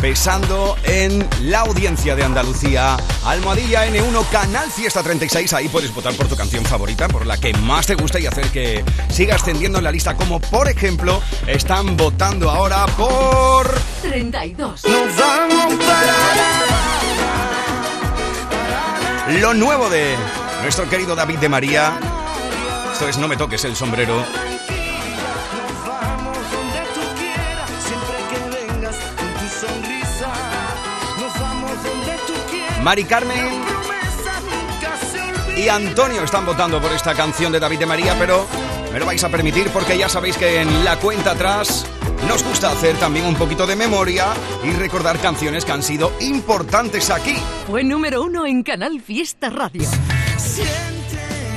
pesando 0.00 0.76
en 0.84 1.26
la 1.40 1.60
audiencia 1.60 2.14
de 2.14 2.22
Andalucía. 2.22 2.96
Almohadilla 3.24 3.88
N1, 3.88 4.28
Canal 4.30 4.70
Fiesta 4.70 5.02
36. 5.02 5.52
Ahí 5.54 5.68
puedes 5.68 5.92
votar 5.92 6.14
por 6.14 6.28
tu 6.28 6.36
canción 6.36 6.64
favorita, 6.64 7.08
por 7.08 7.26
la 7.26 7.36
que 7.36 7.54
más 7.54 7.86
te 7.86 7.96
gusta 7.96 8.20
y 8.20 8.26
hacer 8.26 8.46
que 8.50 8.84
siga 9.08 9.34
ascendiendo 9.34 9.78
en 9.78 9.84
la 9.84 9.90
lista. 9.90 10.14
Como 10.14 10.40
por 10.40 10.68
ejemplo, 10.68 11.20
están 11.48 11.96
votando 11.96 12.50
ahora 12.50 12.86
por. 12.86 13.74
32. 14.02 14.82
Lo 19.40 19.52
nuevo 19.52 19.90
de 19.90 20.16
nuestro 20.62 20.88
querido 20.88 21.16
David 21.16 21.38
de 21.38 21.48
María. 21.48 21.98
Esto 22.92 23.08
es 23.08 23.18
No 23.18 23.26
me 23.26 23.36
toques 23.36 23.64
el 23.64 23.74
sombrero. 23.74 24.24
Mari 32.82 33.04
Carmen 33.04 33.64
y 35.56 35.68
Antonio 35.68 36.22
están 36.22 36.44
votando 36.44 36.80
por 36.80 36.92
esta 36.92 37.14
canción 37.14 37.50
de 37.50 37.58
David 37.58 37.78
de 37.78 37.86
María, 37.86 38.14
pero 38.18 38.46
me 38.92 38.98
lo 38.98 39.06
vais 39.06 39.24
a 39.24 39.28
permitir 39.30 39.70
porque 39.70 39.96
ya 39.96 40.08
sabéis 40.08 40.36
que 40.36 40.60
en 40.60 40.84
la 40.84 40.96
cuenta 40.96 41.32
atrás 41.32 41.86
nos 42.28 42.42
gusta 42.42 42.70
hacer 42.70 42.96
también 42.96 43.26
un 43.26 43.34
poquito 43.34 43.66
de 43.66 43.76
memoria 43.76 44.26
y 44.62 44.70
recordar 44.72 45.18
canciones 45.18 45.64
que 45.64 45.72
han 45.72 45.82
sido 45.82 46.12
importantes 46.20 47.10
aquí. 47.10 47.36
Fue 47.66 47.84
número 47.84 48.22
uno 48.22 48.46
en 48.46 48.62
Canal 48.62 49.00
Fiesta 49.00 49.50
Radio. 49.50 49.82
Siente 50.36 50.70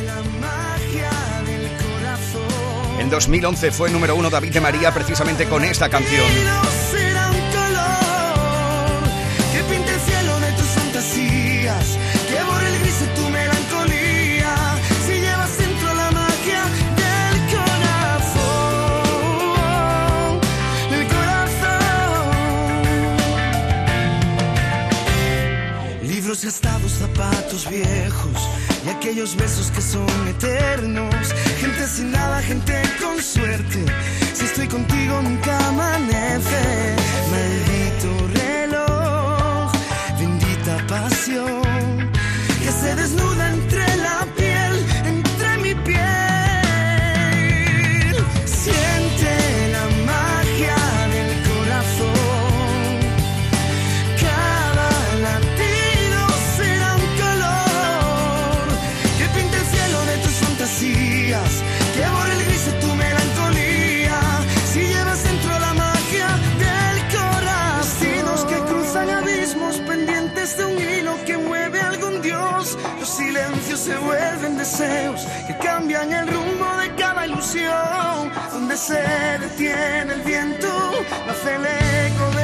la 0.05 0.21
magia 0.39 1.09
del 1.45 1.69
corazón. 1.77 2.99
En 2.99 3.09
2011 3.09 3.71
fue 3.71 3.89
número 3.89 4.15
uno 4.15 4.29
David 4.29 4.53
de 4.53 4.61
María 4.61 4.93
precisamente 4.93 5.45
con 5.45 5.63
esta 5.63 5.89
canción. 5.89 6.25
Libros 26.37 26.53
gastados, 26.53 26.91
zapatos 26.91 27.67
viejos 27.67 28.49
y 28.85 28.89
aquellos 28.89 29.35
besos 29.35 29.71
que 29.71 29.81
son 29.81 30.27
eternos. 30.27 31.33
Gente 31.59 31.87
sin 31.87 32.11
nada, 32.11 32.43
gente 32.43 32.79
con 33.01 33.19
suerte. 33.19 33.83
Si 34.35 34.45
estoy 34.45 34.67
contigo 34.67 35.19
nunca 35.23 35.57
amanece. 35.67 36.95
Maldito 37.31 38.27
reloj, 38.35 39.71
bendita 40.19 40.77
pasión 40.87 41.66
Donde 78.51 78.75
se 78.77 79.01
detiene 79.39 80.13
el 80.13 80.21
viento, 80.21 80.67
nace 81.27 81.55
el 81.55 81.65
eco 81.65 82.36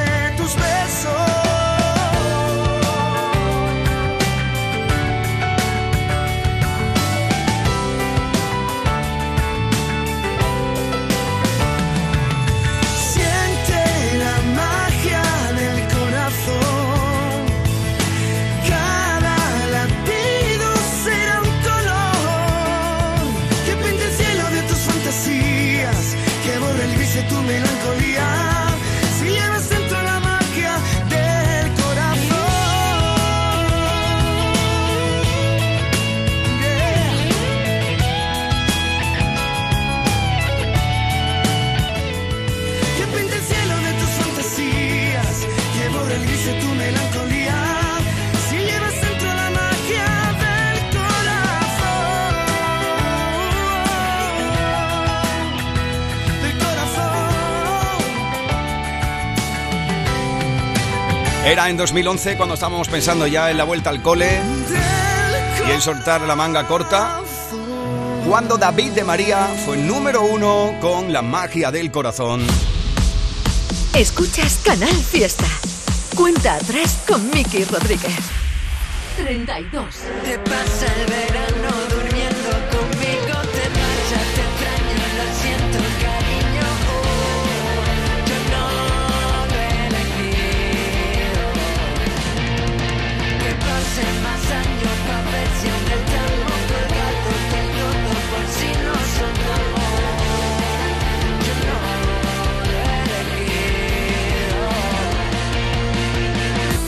Era 61.54 61.70
en 61.70 61.76
2011 61.76 62.36
cuando 62.36 62.54
estábamos 62.56 62.88
pensando 62.88 63.28
ya 63.28 63.48
en 63.48 63.56
la 63.56 63.62
vuelta 63.62 63.88
al 63.88 64.02
cole 64.02 64.40
y 65.68 65.70
en 65.70 65.80
soltar 65.80 66.22
la 66.22 66.34
manga 66.34 66.66
corta. 66.66 67.20
Cuando 68.28 68.58
David 68.58 68.90
de 68.90 69.04
María 69.04 69.46
fue 69.64 69.76
número 69.76 70.22
uno 70.22 70.76
con 70.80 71.12
la 71.12 71.22
magia 71.22 71.70
del 71.70 71.92
corazón. 71.92 72.44
Escuchas 73.94 74.62
Canal 74.64 74.96
Fiesta. 74.96 75.46
Cuenta 76.16 76.54
atrás 76.54 77.04
con 77.06 77.30
Miki 77.30 77.62
Rodríguez. 77.62 78.18
32. 79.18 79.94
Te 80.24 80.36
pasa 80.40 80.86
el 80.98 81.06
verano 81.06 81.93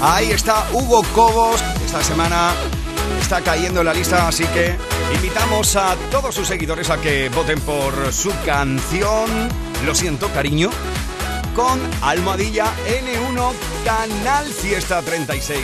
Ahí 0.00 0.30
está 0.30 0.66
Hugo 0.72 1.02
Cobos. 1.14 1.62
Esta 1.84 2.02
semana 2.02 2.52
está 3.20 3.40
cayendo 3.40 3.80
en 3.80 3.86
la 3.86 3.94
lista, 3.94 4.28
así 4.28 4.44
que 4.46 4.76
invitamos 5.14 5.74
a 5.76 5.96
todos 6.10 6.34
sus 6.34 6.46
seguidores 6.46 6.90
a 6.90 7.00
que 7.00 7.28
voten 7.30 7.60
por 7.60 8.12
su 8.12 8.30
canción 8.44 9.48
Lo 9.84 9.94
siento, 9.94 10.28
cariño, 10.28 10.70
con 11.54 11.80
Almohadilla 12.02 12.66
N1 12.86 13.52
Canal 13.84 14.46
Fiesta 14.46 15.00
36. 15.00 15.62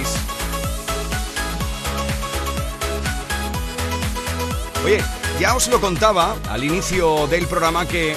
Oye, 4.85 5.05
ya 5.39 5.55
os 5.55 5.69
lo 5.69 5.81
contaba 5.81 6.37
al 6.51 6.65
inicio 6.65 7.27
del 7.27 7.47
programa 7.47 7.87
que 7.87 8.17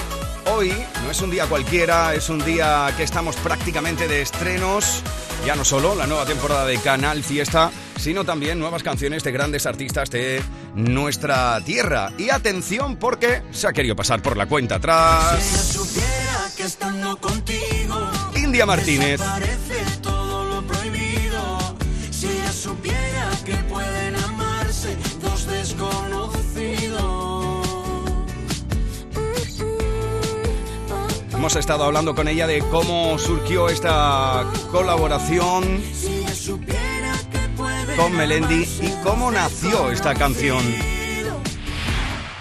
hoy 0.50 0.72
no 1.04 1.10
es 1.10 1.20
un 1.20 1.30
día 1.30 1.46
cualquiera, 1.46 2.14
es 2.14 2.28
un 2.30 2.44
día 2.44 2.92
que 2.96 3.02
estamos 3.02 3.36
prácticamente 3.36 4.08
de 4.08 4.22
estrenos. 4.22 5.02
Ya 5.46 5.54
no 5.54 5.64
solo 5.64 5.94
la 5.94 6.08
nueva 6.08 6.26
temporada 6.26 6.66
de 6.66 6.76
Canal 6.78 7.22
Fiesta, 7.22 7.70
sino 7.96 8.24
también 8.24 8.58
nuevas 8.58 8.82
canciones 8.82 9.22
de 9.22 9.30
grandes 9.30 9.64
artistas 9.64 10.10
de 10.10 10.42
nuestra 10.74 11.60
tierra. 11.60 12.12
Y 12.18 12.30
atención 12.30 12.96
porque 12.96 13.42
se 13.52 13.68
ha 13.68 13.72
querido 13.72 13.94
pasar 13.94 14.20
por 14.22 14.36
la 14.36 14.46
cuenta 14.46 14.74
atrás. 14.74 15.40
Si 15.40 15.78
India 18.34 18.66
Martínez. 18.66 19.20
Hemos 31.46 31.54
estado 31.54 31.84
hablando 31.84 32.16
con 32.16 32.26
ella 32.26 32.48
de 32.48 32.58
cómo 32.58 33.16
surgió 33.20 33.68
esta 33.68 34.44
colaboración 34.72 35.80
con 37.96 38.16
Melendi 38.16 38.64
y 38.82 38.90
cómo 39.04 39.30
nació 39.30 39.92
esta 39.92 40.12
canción. 40.16 40.95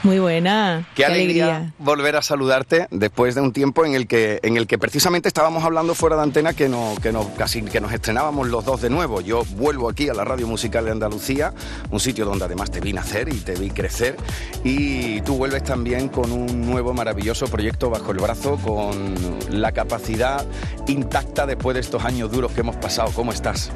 Muy 0.05 0.19
buena. 0.19 0.87
Qué, 0.93 1.03
alegría, 1.03 1.73
volver 1.79 2.15
a 2.15 2.21
saludarte 2.21 2.85
después 2.91 3.33
de 3.33 3.41
un 3.41 3.51
tiempo 3.51 3.85
en 3.85 3.95
el 3.95 4.05
que 4.05 4.39
en 4.43 4.55
el 4.55 4.67
que 4.67 4.77
precisamente 4.77 5.27
estábamos 5.27 5.63
hablando 5.63 5.95
fuera 5.95 6.15
de 6.15 6.21
antena 6.21 6.53
que 6.53 6.69
no 6.69 6.93
que 7.01 7.11
no 7.11 7.33
casi 7.33 7.63
que 7.63 7.81
nos 7.81 7.91
estrenábamos 7.91 8.47
los 8.47 8.63
dos 8.63 8.83
de 8.83 8.91
nuevo. 8.91 9.21
Yo 9.21 9.43
vuelvo 9.55 9.89
aquí 9.89 10.07
a 10.07 10.13
la 10.13 10.23
Radio 10.23 10.45
Musical 10.45 10.85
de 10.85 10.91
Andalucía, 10.91 11.55
un 11.89 11.99
sitio 11.99 12.23
donde 12.23 12.45
además 12.45 12.69
te 12.69 12.81
vi 12.81 12.93
nacer 12.93 13.29
y 13.29 13.39
te 13.39 13.55
vi 13.55 13.71
crecer 13.71 14.15
y 14.63 15.21
tú 15.21 15.37
vuelves 15.37 15.63
también 15.63 16.09
con 16.09 16.31
un 16.31 16.69
nuevo 16.69 16.93
maravilloso 16.93 17.47
proyecto 17.47 17.89
bajo 17.89 18.11
el 18.11 18.19
brazo 18.19 18.57
con 18.57 19.15
la 19.49 19.71
capacidad 19.71 20.45
intacta 20.85 21.47
después 21.47 21.73
de 21.73 21.81
estos 21.81 22.05
años 22.05 22.31
duros 22.31 22.51
que 22.51 22.59
hemos 22.59 22.75
pasado. 22.75 23.09
¿Cómo 23.15 23.31
estás? 23.31 23.71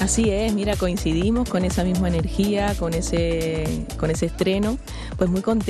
Así 0.00 0.30
es, 0.30 0.52
mira, 0.52 0.76
coincidimos 0.76 1.48
con 1.48 1.64
esa 1.64 1.82
misma 1.82 2.08
energía, 2.08 2.74
con 2.78 2.92
ese, 2.92 3.86
con 3.96 4.10
ese 4.10 4.26
estreno, 4.26 4.78
pues 5.16 5.30
muy 5.30 5.40
contenta, 5.40 5.65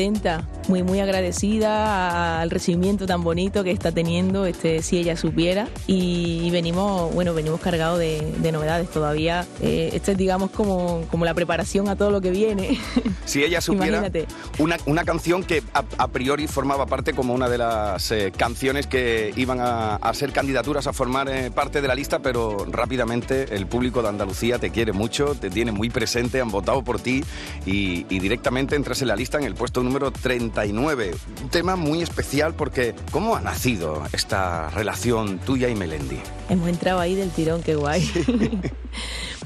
muy, 0.69 0.83
muy 0.83 1.01
agradecida 1.01 2.41
al 2.41 2.51
recibimiento 2.51 3.07
tan 3.07 3.23
bonito 3.23 3.65
que 3.65 3.71
está 3.71 3.93
teniendo 3.93 4.45
este 4.45 4.83
Si 4.83 4.99
ella 4.99 5.17
supiera 5.17 5.69
y, 5.87 6.51
venimos, 6.51 7.15
bueno, 7.15 7.33
venimos 7.33 7.61
cargados 7.61 7.99
de, 7.99 8.53
novedades 8.53 8.91
todavía. 8.91 9.47
Eh, 9.63 9.91
esto 9.95 10.13
es 10.13 10.19
digamos 10.19 10.51
como, 10.51 11.03
como 11.11 11.25
la 11.25 11.35
preparación 11.35 11.89
a 11.89 11.97
todo 11.97 12.11
lo 12.11 12.21
que 12.21 12.31
viene. 12.31 12.79
Si 13.25 13.43
ella 13.43 13.61
supiera 13.61 14.09
una, 14.59 14.77
una, 14.87 15.05
canción 15.05 15.43
que 15.43 15.61
a, 15.73 16.09
priori 16.09 16.47
formaba 16.47 16.87
parte 16.87 17.13
como 17.13 17.35
una 17.35 17.49
de 17.49 17.59
las 17.59 18.13
eh, 18.13 18.33
canciones 18.37 18.87
que 18.87 19.33
iban 19.37 19.59
a, 19.61 19.99
ser 20.15 20.33
candidaturas 20.33 20.87
a 20.87 20.93
formar 20.93 21.29
eh, 21.29 21.51
parte 21.51 21.81
de 21.83 21.89
la 21.89 21.97
lista, 21.97 22.21
pero 22.21 22.65
rápidamente 22.71 23.57
el 23.57 23.67
público 23.67 24.01
de 24.01 24.09
Andalucía 24.09 24.61
te 24.61 24.71
quiere 24.71 24.93
mucho, 24.93 25.35
te 25.35 25.51
tiene 25.51 25.73
muy 25.73 25.91
presente, 25.91 26.41
han 26.41 26.51
votado 26.51 26.85
por 26.85 27.01
ti 27.01 27.25
y, 27.67 28.05
directamente 28.05 28.77
entras 28.77 29.03
en 29.03 29.09
la 29.09 29.17
lista 29.17 29.39
en 29.39 29.45
el 29.45 29.55
puesto 29.55 29.83
número 29.87 30.11
39. 30.11 31.15
Un 31.43 31.49
tema 31.49 31.77
muy 31.77 32.03
especial 32.03 32.55
porque 32.55 32.95
¿cómo 33.11 33.37
ha 33.37 33.41
nacido 33.41 34.03
esta 34.13 34.69
relación 34.71 35.39
tuya 35.39 35.69
y 35.69 35.75
Melendi? 35.75 36.19
Hemos 36.51 36.69
entrado 36.69 37.01
ahí 37.01 37.15
del 37.15 37.31
tirón, 37.31 37.63
qué 37.63 37.77
guay. 37.77 38.03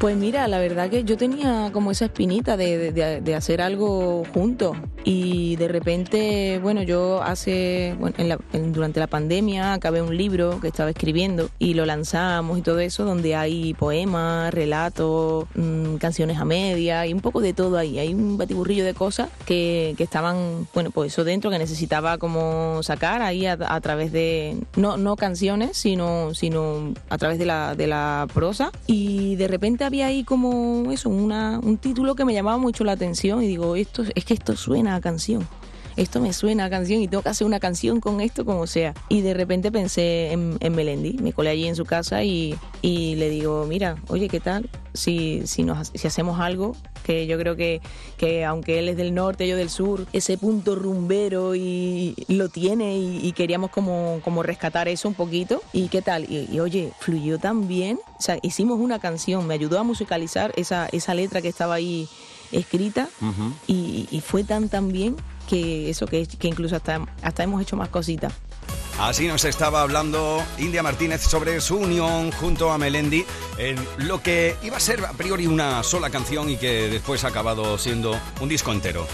Pues 0.00 0.16
mira, 0.16 0.48
la 0.48 0.58
verdad 0.58 0.88
que 0.88 1.04
yo 1.04 1.18
tenía 1.18 1.68
como 1.74 1.90
esa 1.90 2.06
espinita 2.06 2.56
de, 2.56 3.34
hacer 3.36 3.60
algo 3.60 4.24
juntos 4.32 4.74
y 5.04 5.56
de 5.56 5.68
repente, 5.68 6.58
bueno, 6.62 6.82
yo 6.82 7.22
hace, 7.22 7.94
bueno, 7.98 8.38
durante 8.72 8.98
la 8.98 9.08
pandemia 9.08 9.74
acabé 9.74 10.00
un 10.00 10.16
libro 10.16 10.58
que 10.58 10.68
estaba 10.68 10.88
escribiendo 10.88 11.50
y 11.58 11.74
lo 11.74 11.84
lanzamos 11.84 12.58
y 12.58 12.62
todo 12.62 12.80
eso, 12.80 13.04
donde 13.04 13.34
hay 13.34 13.74
poemas, 13.74 14.54
relatos, 14.54 15.44
mm, 15.54 15.96
canciones 15.96 16.38
a 16.38 16.46
media 16.46 17.06
y 17.06 17.12
un 17.12 17.20
poco 17.20 17.42
de 17.42 17.52
todo 17.52 17.76
ahí. 17.76 17.98
Hay 17.98 18.14
un 18.14 18.38
batiburrillo 18.38 18.86
de 18.86 18.94
cosas 18.94 19.28
que, 19.44 19.94
estaban, 19.98 20.66
bueno, 20.72 20.90
pues 20.92 21.12
eso 21.12 21.24
dentro 21.24 21.50
que 21.50 21.58
necesitaba 21.58 22.16
como 22.16 22.82
sacar 22.82 23.20
ahí 23.20 23.44
a, 23.44 23.80
través 23.82 24.12
de, 24.12 24.56
no, 24.76 24.96
no 24.96 25.16
canciones, 25.16 25.76
sino, 25.76 26.32
sino 26.32 26.94
a 27.10 27.18
través 27.18 27.38
de 27.38 27.44
la, 27.44 27.74
de 27.74 27.86
la 27.86 28.26
prosa 28.32 28.72
y 28.86 29.36
de 29.36 29.46
repente 29.46 29.89
había 29.90 30.06
ahí 30.06 30.22
como 30.22 30.92
eso, 30.92 31.08
una, 31.08 31.58
un 31.58 31.76
título 31.76 32.14
que 32.14 32.24
me 32.24 32.32
llamaba 32.32 32.58
mucho 32.58 32.84
la 32.84 32.92
atención 32.92 33.42
y 33.42 33.48
digo, 33.48 33.74
esto 33.74 34.04
es 34.14 34.24
que 34.24 34.34
esto 34.34 34.54
suena 34.54 34.94
a 34.94 35.00
canción. 35.00 35.48
Esto 36.00 36.18
me 36.18 36.32
suena 36.32 36.64
a 36.64 36.70
canción 36.70 37.02
y 37.02 37.08
tengo 37.08 37.22
que 37.22 37.28
hacer 37.28 37.46
una 37.46 37.60
canción 37.60 38.00
con 38.00 38.22
esto 38.22 38.46
como 38.46 38.66
sea. 38.66 38.94
Y 39.10 39.20
de 39.20 39.34
repente 39.34 39.70
pensé 39.70 40.32
en, 40.32 40.74
Melendi, 40.74 41.18
me 41.18 41.34
colé 41.34 41.50
allí 41.50 41.66
en 41.66 41.76
su 41.76 41.84
casa 41.84 42.24
y, 42.24 42.56
y 42.80 43.16
le 43.16 43.28
digo, 43.28 43.66
mira, 43.68 43.96
oye, 44.08 44.30
¿qué 44.30 44.40
tal? 44.40 44.70
Si, 44.94 45.42
si, 45.46 45.62
nos, 45.62 45.92
si 45.94 46.06
hacemos 46.08 46.40
algo 46.40 46.74
que 47.04 47.26
yo 47.26 47.36
creo 47.36 47.54
que, 47.54 47.82
que, 48.16 48.46
aunque 48.46 48.78
él 48.78 48.88
es 48.88 48.96
del 48.96 49.12
norte, 49.12 49.46
yo 49.46 49.58
del 49.58 49.68
sur, 49.68 50.06
ese 50.14 50.38
punto 50.38 50.74
rumbero 50.74 51.54
y, 51.54 52.14
lo 52.28 52.48
tiene 52.48 52.96
y, 52.96 53.30
queríamos 53.32 53.70
como, 53.70 54.22
como 54.24 54.42
rescatar 54.42 54.88
eso 54.88 55.06
un 55.06 55.14
poquito. 55.14 55.62
¿Y 55.74 55.88
qué 55.88 56.00
tal? 56.00 56.24
Y, 56.32 56.60
oye, 56.60 56.94
fluyó 56.98 57.36
tan 57.38 57.68
bien. 57.68 58.00
O 58.18 58.22
sea, 58.22 58.38
hicimos 58.40 58.80
una 58.80 59.00
canción, 59.00 59.46
me 59.46 59.52
ayudó 59.52 59.78
a 59.78 59.82
musicalizar 59.82 60.54
esa, 60.56 60.88
esa 60.92 61.12
letra 61.12 61.42
que 61.42 61.48
estaba 61.48 61.74
ahí 61.74 62.08
escrita 62.52 63.08
y, 63.66 64.22
fue 64.24 64.44
tan 64.44 64.68
tan 64.68 64.92
bien 64.92 65.16
que 65.50 65.90
eso 65.90 66.06
que, 66.06 66.26
que 66.26 66.48
incluso 66.48 66.76
hasta, 66.76 67.00
hasta 67.22 67.42
hemos 67.42 67.60
hecho 67.60 67.76
más 67.76 67.88
cositas. 67.88 68.32
Así 68.98 69.26
nos 69.26 69.44
estaba 69.44 69.82
hablando 69.82 70.44
India 70.58 70.82
Martínez 70.82 71.22
sobre 71.22 71.60
su 71.60 71.76
unión 71.76 72.30
junto 72.32 72.70
a 72.70 72.78
Melendi 72.78 73.24
en 73.58 73.76
lo 73.98 74.22
que 74.22 74.56
iba 74.62 74.76
a 74.76 74.80
ser 74.80 75.04
a 75.04 75.12
priori 75.12 75.46
una 75.46 75.82
sola 75.82 76.10
canción 76.10 76.50
y 76.50 76.56
que 76.56 76.88
después 76.88 77.24
ha 77.24 77.28
acabado 77.28 77.78
siendo 77.78 78.16
un 78.40 78.48
disco 78.48 78.72
entero. 78.72 79.06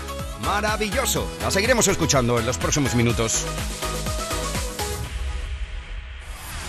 Maravilloso. 0.42 1.26
La 1.40 1.50
seguiremos 1.50 1.88
escuchando 1.88 2.38
en 2.38 2.46
los 2.46 2.58
próximos 2.58 2.94
minutos. 2.94 3.46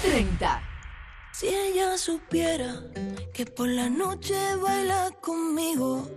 30. 0.03 0.61
Si 1.34 1.47
ella 1.47 1.97
supiera 1.97 2.84
que 3.34 3.45
por 3.45 3.68
la 3.68 3.89
noche 3.89 4.36
baila 4.61 5.11
conmigo 5.22 6.07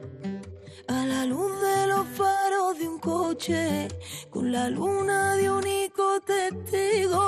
a 0.88 1.04
la 1.04 1.26
luz 1.26 1.60
de 1.60 1.86
los 1.86 2.06
faros 2.08 2.78
de 2.78 2.88
un 2.88 2.98
coche, 2.98 3.88
con 4.30 4.52
la 4.52 4.68
luna 4.68 5.36
de 5.36 5.50
único 5.50 6.20
testigo. 6.20 7.20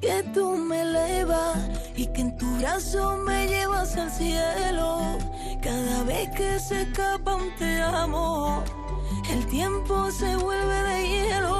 Que 0.00 0.22
tú 0.34 0.56
me 0.56 0.82
elevas 0.82 1.56
y 1.96 2.06
que 2.12 2.20
en 2.20 2.36
tu 2.36 2.46
brazo 2.58 3.16
me 3.18 3.46
llevas 3.48 3.96
al 3.96 4.10
cielo. 4.10 5.18
Cada 5.62 6.04
vez 6.04 6.28
que 6.36 6.58
se 6.60 6.82
escapa 6.82 7.34
un 7.34 7.54
te 7.56 7.80
amo, 7.82 8.62
el 9.30 9.46
tiempo 9.46 10.10
se 10.10 10.36
vuelve 10.36 10.82
de 10.82 11.08
hielo. 11.08 11.56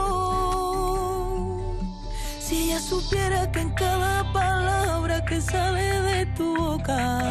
Si 2.39 2.65
ella 2.65 2.81
supiera 2.81 3.51
que 3.51 3.61
en 3.61 3.71
cada 3.71 4.33
palabra 4.33 5.25
que 5.25 5.41
sale 5.41 6.01
de 6.03 6.27
tu 6.37 6.57
boca, 6.57 7.23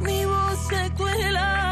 mi 0.00 0.24
voz 0.24 0.39
se 0.70 1.69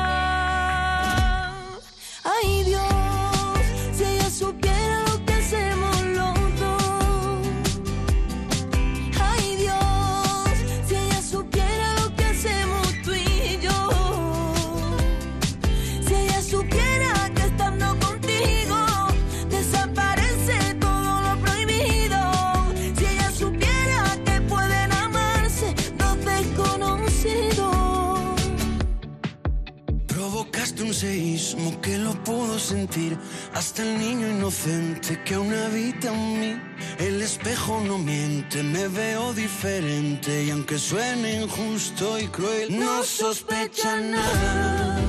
pudo 32.28 32.58
sentir 32.58 33.16
hasta 33.54 33.82
el 33.82 33.98
niño 33.98 34.28
inocente 34.28 35.18
que 35.24 35.34
aún 35.34 35.54
habita 35.54 36.08
en 36.12 36.40
mí. 36.40 36.52
El 36.98 37.22
espejo 37.22 37.80
no 37.86 37.96
miente, 37.96 38.62
me 38.62 38.86
veo 38.88 39.32
diferente 39.32 40.44
y 40.44 40.50
aunque 40.50 40.78
suene 40.78 41.40
injusto 41.42 42.18
y 42.18 42.26
cruel, 42.26 42.78
no 42.78 43.02
sospecha 43.02 43.98
nada 44.00 45.00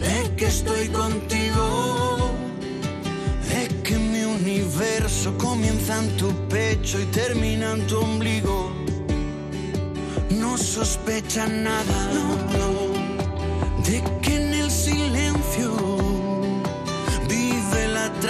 de 0.00 0.34
que 0.36 0.46
estoy 0.46 0.88
contigo, 0.88 2.32
de 3.50 3.68
que 3.84 3.96
mi 3.96 4.24
universo 4.24 5.38
comienza 5.38 6.02
en 6.02 6.16
tu 6.16 6.28
pecho 6.48 7.00
y 7.00 7.06
termina 7.20 7.74
en 7.74 7.86
tu 7.86 7.98
ombligo. 7.98 8.72
No 10.30 10.58
sospecha 10.58 11.46
nada, 11.46 12.00
de 13.86 14.02
que 14.20 14.41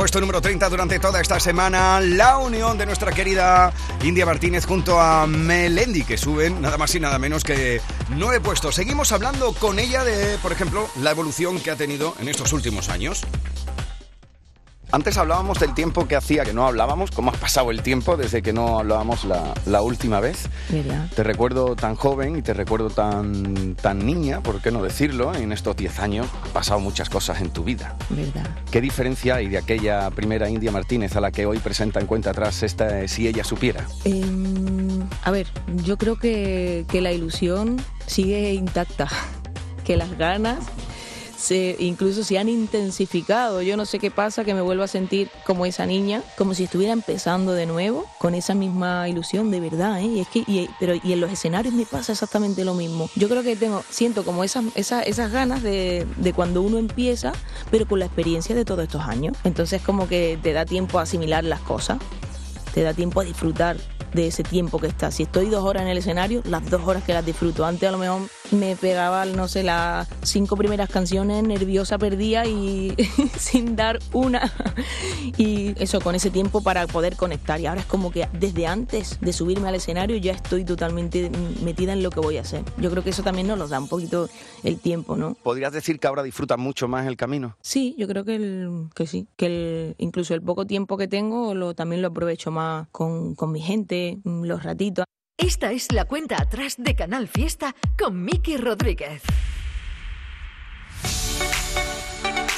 puesto 0.00 0.18
número 0.18 0.40
30 0.40 0.66
durante 0.70 0.98
toda 0.98 1.20
esta 1.20 1.38
semana, 1.38 2.00
la 2.00 2.38
unión 2.38 2.78
de 2.78 2.86
nuestra 2.86 3.12
querida 3.12 3.70
India 4.02 4.24
Martínez 4.24 4.64
junto 4.64 4.98
a 4.98 5.26
Melendi, 5.26 6.04
que 6.04 6.16
suben 6.16 6.62
nada 6.62 6.78
más 6.78 6.94
y 6.94 7.00
nada 7.00 7.18
menos 7.18 7.44
que 7.44 7.82
nueve 8.08 8.40
puestos. 8.40 8.76
Seguimos 8.76 9.12
hablando 9.12 9.52
con 9.52 9.78
ella 9.78 10.02
de, 10.02 10.38
por 10.38 10.52
ejemplo, 10.52 10.88
la 11.02 11.10
evolución 11.10 11.60
que 11.60 11.70
ha 11.70 11.76
tenido 11.76 12.14
en 12.18 12.30
estos 12.30 12.54
últimos 12.54 12.88
años. 12.88 13.26
Antes 14.92 15.18
hablábamos 15.18 15.60
del 15.60 15.72
tiempo 15.72 16.08
que 16.08 16.16
hacía 16.16 16.44
que 16.44 16.52
no 16.52 16.66
hablábamos, 16.66 17.12
cómo 17.12 17.30
ha 17.30 17.34
pasado 17.34 17.70
el 17.70 17.82
tiempo 17.82 18.16
desde 18.16 18.42
que 18.42 18.52
no 18.52 18.80
hablábamos 18.80 19.24
la, 19.24 19.54
la 19.66 19.82
última 19.82 20.18
vez. 20.18 20.48
Mira. 20.68 21.08
Te 21.14 21.22
recuerdo 21.22 21.76
tan 21.76 21.94
joven 21.94 22.36
y 22.36 22.42
te 22.42 22.54
recuerdo 22.54 22.90
tan, 22.90 23.76
tan 23.76 24.04
niña, 24.04 24.40
¿por 24.40 24.60
qué 24.60 24.72
no 24.72 24.82
decirlo? 24.82 25.32
En 25.32 25.52
estos 25.52 25.76
10 25.76 26.00
años 26.00 26.26
han 26.44 26.50
pasado 26.50 26.80
muchas 26.80 27.08
cosas 27.08 27.40
en 27.40 27.50
tu 27.50 27.62
vida. 27.62 27.96
¿Verdad? 28.10 28.48
¿Qué 28.72 28.80
diferencia 28.80 29.36
hay 29.36 29.48
de 29.48 29.58
aquella 29.58 30.10
primera 30.10 30.50
India 30.50 30.72
Martínez 30.72 31.14
a 31.14 31.20
la 31.20 31.30
que 31.30 31.46
hoy 31.46 31.58
presenta 31.58 32.00
en 32.00 32.06
cuenta 32.06 32.30
atrás 32.30 32.64
esta 32.64 33.06
Si 33.06 33.28
ella 33.28 33.44
supiera? 33.44 33.86
Em, 34.04 35.08
a 35.22 35.30
ver, 35.30 35.46
yo 35.84 35.98
creo 35.98 36.18
que, 36.18 36.84
que 36.88 37.00
la 37.00 37.12
ilusión 37.12 37.80
sigue 38.06 38.54
intacta, 38.54 39.06
que 39.84 39.96
las 39.96 40.18
ganas 40.18 40.58
incluso 41.78 42.24
se 42.24 42.38
han 42.38 42.48
intensificado. 42.48 43.62
Yo 43.62 43.76
no 43.76 43.86
sé 43.86 43.98
qué 43.98 44.10
pasa, 44.10 44.44
que 44.44 44.54
me 44.54 44.60
vuelvo 44.60 44.82
a 44.82 44.88
sentir 44.88 45.30
como 45.46 45.66
esa 45.66 45.86
niña, 45.86 46.22
como 46.36 46.54
si 46.54 46.64
estuviera 46.64 46.92
empezando 46.92 47.52
de 47.52 47.66
nuevo, 47.66 48.06
con 48.18 48.34
esa 48.34 48.54
misma 48.54 49.08
ilusión 49.08 49.50
de 49.50 49.60
verdad. 49.60 50.00
¿eh? 50.00 50.06
Y 50.06 50.20
es 50.20 50.28
que, 50.28 50.68
pero, 50.78 50.94
y 51.02 51.12
en 51.12 51.20
los 51.20 51.30
escenarios 51.30 51.74
me 51.74 51.86
pasa 51.86 52.12
exactamente 52.12 52.64
lo 52.64 52.74
mismo. 52.74 53.08
Yo 53.16 53.28
creo 53.28 53.42
que 53.42 53.56
tengo, 53.56 53.82
siento 53.88 54.24
como 54.24 54.44
esas, 54.44 54.64
esas, 54.74 55.06
esas 55.06 55.32
ganas 55.32 55.62
de, 55.62 56.06
de 56.16 56.32
cuando 56.32 56.62
uno 56.62 56.78
empieza, 56.78 57.32
pero 57.70 57.86
con 57.86 57.98
la 57.98 58.06
experiencia 58.06 58.54
de 58.54 58.64
todos 58.64 58.84
estos 58.84 59.02
años. 59.02 59.36
Entonces 59.44 59.82
como 59.82 60.08
que 60.08 60.38
te 60.42 60.52
da 60.52 60.64
tiempo 60.64 60.98
a 60.98 61.02
asimilar 61.02 61.44
las 61.44 61.60
cosas, 61.60 61.98
te 62.74 62.82
da 62.82 62.94
tiempo 62.94 63.20
a 63.20 63.24
disfrutar 63.24 63.76
de 64.12 64.26
ese 64.26 64.42
tiempo 64.42 64.78
que 64.78 64.86
está. 64.86 65.10
Si 65.10 65.24
estoy 65.24 65.48
dos 65.48 65.64
horas 65.64 65.82
en 65.82 65.88
el 65.88 65.98
escenario, 65.98 66.42
las 66.44 66.68
dos 66.70 66.82
horas 66.86 67.04
que 67.04 67.12
las 67.12 67.24
disfruto. 67.24 67.64
Antes 67.64 67.88
a 67.88 67.92
lo 67.92 67.98
mejor 67.98 68.22
me 68.52 68.76
pegaba, 68.76 69.24
no 69.24 69.48
sé, 69.48 69.62
las 69.62 70.08
cinco 70.22 70.56
primeras 70.56 70.88
canciones, 70.88 71.42
nerviosa, 71.42 71.98
perdía 71.98 72.46
y 72.46 72.94
sin 73.38 73.76
dar 73.76 73.98
una. 74.12 74.52
Y 75.36 75.74
eso, 75.82 76.00
con 76.00 76.14
ese 76.14 76.30
tiempo 76.30 76.62
para 76.62 76.86
poder 76.86 77.16
conectar. 77.16 77.60
Y 77.60 77.66
ahora 77.66 77.80
es 77.80 77.86
como 77.86 78.10
que 78.10 78.28
desde 78.32 78.66
antes 78.66 79.18
de 79.20 79.32
subirme 79.32 79.68
al 79.68 79.74
escenario 79.74 80.16
ya 80.16 80.32
estoy 80.32 80.64
totalmente 80.64 81.30
metida 81.62 81.92
en 81.92 82.02
lo 82.02 82.10
que 82.10 82.20
voy 82.20 82.38
a 82.38 82.42
hacer. 82.42 82.64
Yo 82.78 82.90
creo 82.90 83.04
que 83.04 83.10
eso 83.10 83.22
también 83.22 83.46
nos 83.46 83.58
lo 83.58 83.68
da 83.68 83.78
un 83.78 83.88
poquito 83.88 84.28
el 84.62 84.78
tiempo, 84.78 85.16
¿no? 85.16 85.34
¿Podrías 85.42 85.72
decir 85.72 85.98
que 85.98 86.06
ahora 86.06 86.22
disfrutas 86.22 86.58
mucho 86.58 86.88
más 86.88 87.06
el 87.06 87.16
camino? 87.16 87.56
Sí, 87.60 87.94
yo 87.98 88.08
creo 88.08 88.24
que, 88.24 88.36
el, 88.36 88.88
que 88.94 89.06
sí, 89.06 89.26
que 89.36 89.46
el, 89.46 89.94
incluso 89.98 90.34
el 90.34 90.42
poco 90.42 90.66
tiempo 90.66 90.96
que 90.96 91.08
tengo 91.08 91.54
lo, 91.54 91.74
también 91.74 92.02
lo 92.02 92.08
aprovecho 92.08 92.50
más 92.50 92.88
con, 92.90 93.34
con 93.34 93.52
mi 93.52 93.60
gente, 93.60 93.99
los 94.24 94.62
ratitos. 94.62 95.04
Esta 95.36 95.72
es 95.72 95.90
la 95.92 96.04
cuenta 96.04 96.36
atrás 96.40 96.74
de 96.76 96.94
Canal 96.94 97.26
Fiesta 97.26 97.74
con 97.98 98.22
Miki 98.24 98.56
Rodríguez. 98.56 99.22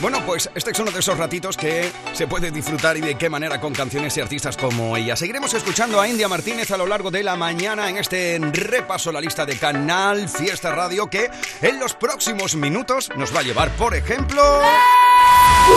Bueno, 0.02 0.18
pues 0.26 0.50
este 0.56 0.72
es 0.72 0.78
uno 0.80 0.90
de 0.90 0.98
esos 0.98 1.16
ratitos 1.16 1.56
que 1.56 1.88
se 2.12 2.26
puede 2.26 2.50
disfrutar 2.50 2.96
y 2.96 3.00
de 3.00 3.14
qué 3.14 3.30
manera 3.30 3.60
con 3.60 3.72
canciones 3.72 4.16
y 4.16 4.20
artistas 4.20 4.56
como 4.56 4.96
ella. 4.96 5.14
Seguiremos 5.14 5.54
escuchando 5.54 6.00
a 6.00 6.08
India 6.08 6.26
Martínez 6.26 6.72
a 6.72 6.76
lo 6.76 6.88
largo 6.88 7.12
de 7.12 7.22
la 7.22 7.36
mañana 7.36 7.88
en 7.88 7.98
este 7.98 8.40
repaso 8.52 9.10
a 9.10 9.12
la 9.12 9.20
lista 9.20 9.46
de 9.46 9.56
Canal 9.56 10.28
Fiesta 10.28 10.74
Radio 10.74 11.08
que 11.08 11.30
en 11.60 11.78
los 11.78 11.94
próximos 11.94 12.56
minutos 12.56 13.10
nos 13.16 13.32
va 13.32 13.40
a 13.40 13.42
llevar, 13.44 13.70
por 13.76 13.94
ejemplo... 13.94 14.42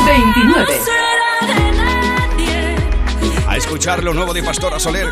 29. 0.08 0.74
A 3.48 3.58
escuchar 3.58 4.04
lo 4.04 4.16
nuevo 4.16 4.34
de 4.34 4.42
Pastora 4.42 4.80
Soler. 4.80 5.10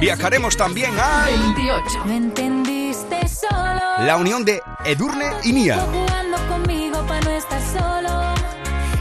Viajaremos 0.00 0.56
también 0.56 0.90
a 0.98 1.26
28. 1.26 2.04
Me 2.04 2.16
entendiste 2.16 3.28
solo. 3.28 3.80
la 4.00 4.16
unión 4.16 4.44
de 4.44 4.60
Edurne 4.84 5.30
y 5.44 5.52
Nia. 5.52 5.78
Jugando 5.80 6.36
conmigo 6.48 7.04
para 7.06 7.20
no 7.20 7.30
estar 7.30 7.60
solo. 7.62 8.34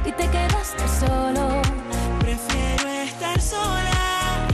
Y 0.05 0.11
te 0.11 0.27
quedaste 0.29 0.83
solo. 0.99 1.61
Prefiero 2.19 2.89
estar 2.89 3.41
sola, 3.41 4.47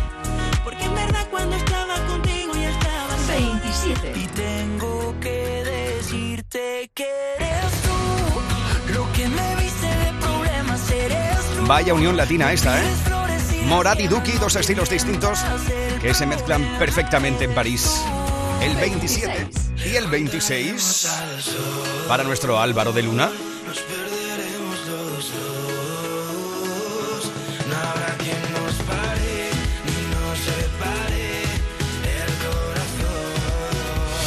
porque 0.64 0.84
en 0.86 0.96
verdad 0.96 1.28
cuando 1.30 1.56
estaba 1.56 1.96
contigo 2.08 2.54
ya 2.56 2.70
estaba 2.70 3.18
sola. 3.28 3.38
27. 3.38 4.14
Y 4.16 4.28
tengo 4.28 5.16
que 5.20 5.64
decirte 5.66 6.90
que 6.96 7.08
eres 7.38 7.72
tú, 7.84 8.94
lo 8.94 9.12
que 9.14 9.28
me 9.28 9.56
viste 9.58 9.88
de 9.88 10.14
problemas 10.20 10.92
eres 10.92 11.40
tú. 11.58 11.66
Vaya 11.68 11.94
unión 11.94 12.16
latina 12.18 12.52
esta, 12.54 12.80
¿eh? 12.82 12.88
Flores 13.70 14.00
y 14.00 14.08
Duki, 14.08 14.32
dos 14.40 14.56
estilos 14.56 14.90
distintos 14.90 15.38
que 16.02 16.16
se 16.16 16.26
mezclan 16.26 16.80
perfectamente 16.80 17.44
en 17.44 17.54
París. 17.54 18.04
El 18.64 18.76
27 18.76 19.48
y 19.86 19.96
el 19.96 20.08
26 20.08 21.08
para 22.08 22.24
nuestro 22.24 22.60
Álvaro 22.60 22.94
de 22.94 23.04
Luna. 23.04 23.30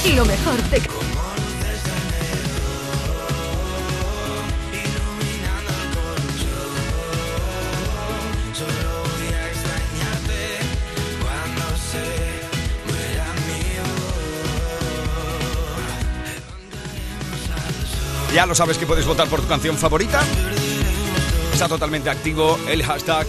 Y 0.05 0.13
lo 0.13 0.25
mejor 0.25 0.63
de 0.71 0.81
Ya 18.35 18.47
lo 18.47 18.55
sabes 18.55 18.79
que 18.79 18.87
puedes 18.87 19.05
votar 19.05 19.29
por 19.29 19.43
tu 19.43 19.47
canción 19.47 19.77
favorita. 19.77 20.23
Está 21.53 21.69
totalmente 21.69 22.09
activo 22.09 22.59
el 22.67 22.83
hashtag 22.83 23.27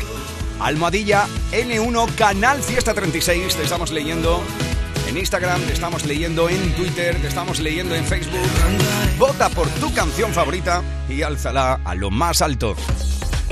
almohadilla 0.61 1.27
N1 1.51 2.15
Canal 2.15 2.63
Fiesta 2.63 2.93
36. 2.93 3.53
Te 3.53 3.63
estamos 3.63 3.91
leyendo 3.91 4.41
en 5.09 5.17
Instagram, 5.17 5.61
te 5.63 5.73
estamos 5.73 6.05
leyendo 6.05 6.47
en 6.47 6.73
Twitter, 6.75 7.19
te 7.21 7.27
estamos 7.27 7.59
leyendo 7.59 7.95
en 7.95 8.05
Facebook. 8.05 8.47
Vota 9.19 9.49
por 9.49 9.67
tu 9.71 9.93
canción 9.93 10.31
favorita 10.31 10.81
y 11.09 11.21
álzala 11.21 11.81
a 11.83 11.95
lo 11.95 12.09
más 12.09 12.41
alto. 12.41 12.73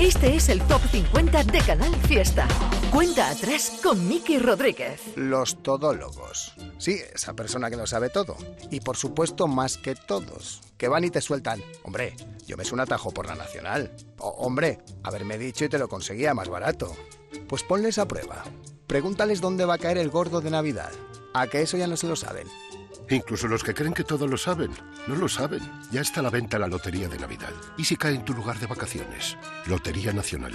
Este 0.02 0.34
es 0.34 0.48
el 0.48 0.60
Top 0.66 0.80
50 0.90 1.44
de 1.44 1.60
Canal 1.60 1.94
Fiesta. 2.08 2.48
Cuenta 2.90 3.30
atrás 3.30 3.78
con 3.80 4.08
Miki 4.08 4.36
Rodríguez. 4.40 5.00
Los 5.14 5.62
todólogos. 5.62 6.54
Sí, 6.78 7.00
esa 7.14 7.34
persona 7.34 7.70
que 7.70 7.76
lo 7.76 7.86
sabe 7.86 8.08
todo. 8.10 8.36
Y 8.72 8.80
por 8.80 8.96
supuesto, 8.96 9.46
más 9.46 9.78
que 9.78 9.94
todos. 9.94 10.60
Que 10.76 10.88
van 10.88 11.04
y 11.04 11.10
te 11.10 11.20
sueltan. 11.20 11.62
Hombre, 11.84 12.16
yo 12.48 12.56
me 12.56 12.64
sé 12.64 12.74
un 12.74 12.80
atajo 12.80 13.12
por 13.12 13.28
la 13.28 13.36
nacional. 13.36 13.92
O, 14.18 14.30
hombre, 14.30 14.80
haberme 15.04 15.38
dicho 15.38 15.66
y 15.66 15.68
te 15.68 15.78
lo 15.78 15.88
conseguía 15.88 16.34
más 16.34 16.48
barato. 16.48 16.96
Pues 17.46 17.62
ponles 17.62 17.98
a 17.98 18.08
prueba. 18.08 18.42
Pregúntales 18.88 19.40
dónde 19.40 19.66
va 19.66 19.74
a 19.74 19.78
caer 19.78 19.98
el 19.98 20.10
gordo 20.10 20.40
de 20.40 20.50
Navidad. 20.50 20.90
A 21.32 21.46
que 21.46 21.62
eso 21.62 21.76
ya 21.76 21.86
no 21.86 21.96
se 21.96 22.08
lo 22.08 22.16
saben. 22.16 22.48
Incluso 23.12 23.46
los 23.46 23.62
que 23.62 23.74
creen 23.74 23.92
que 23.92 24.04
todo 24.04 24.26
lo 24.26 24.38
saben, 24.38 24.70
no 25.06 25.14
lo 25.14 25.28
saben. 25.28 25.60
Ya 25.90 26.00
está 26.00 26.20
a 26.20 26.22
la 26.22 26.30
venta 26.30 26.58
la 26.58 26.66
Lotería 26.66 27.08
de 27.08 27.18
Navidad. 27.18 27.52
¿Y 27.76 27.84
si 27.84 27.96
cae 27.96 28.14
en 28.14 28.24
tu 28.24 28.32
lugar 28.32 28.58
de 28.58 28.66
vacaciones? 28.66 29.36
Lotería 29.66 30.14
Nacional. 30.14 30.54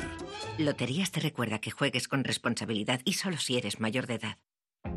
Loterías 0.58 1.12
te 1.12 1.20
recuerda 1.20 1.60
que 1.60 1.70
juegues 1.70 2.08
con 2.08 2.24
responsabilidad 2.24 3.02
y 3.06 3.14
solo 3.14 3.38
si 3.38 3.58
eres 3.58 3.80
mayor 3.80 4.08
de 4.08 4.16
edad. 4.16 4.38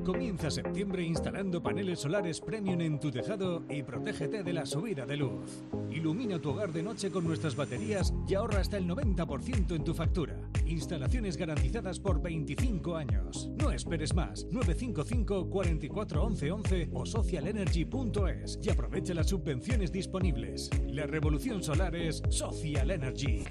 Comienza 0.05 0.51
septiembre 0.51 1.03
instalando 1.03 1.63
paneles 1.63 2.01
solares 2.01 2.41
premium 2.41 2.81
en 2.81 2.99
tu 2.99 3.11
tejado 3.11 3.63
y 3.69 3.83
protégete 3.83 4.43
de 4.43 4.53
la 4.53 4.65
subida 4.65 5.05
de 5.05 5.17
luz. 5.17 5.63
Ilumina 5.91 6.39
tu 6.41 6.51
hogar 6.51 6.73
de 6.73 6.83
noche 6.83 7.11
con 7.11 7.25
nuestras 7.25 7.55
baterías 7.55 8.13
y 8.27 8.35
ahorra 8.35 8.61
hasta 8.61 8.79
el 8.79 8.89
90% 8.89 9.77
en 9.77 9.85
tu 9.85 9.93
factura. 9.95 10.37
Instalaciones 10.65 11.37
garantizadas 11.37 12.01
por 12.01 12.23
25 12.23 12.97
años. 12.97 13.51
No 13.57 13.71
esperes 13.71 14.15
más. 14.15 14.47
955 14.51 15.51
44 15.51 16.25
11 16.25 16.51
11 16.51 16.91
o 16.93 17.05
socialenergy.es 17.07 18.59
y 18.63 18.71
aprovecha 18.71 19.15
las 19.15 19.29
subvenciones 19.29 19.93
disponibles. 19.93 20.71
La 20.89 21.07
revolución 21.07 21.63
solar 21.63 21.95
es 21.95 22.23
Social 22.31 22.91
Energy. 22.91 23.45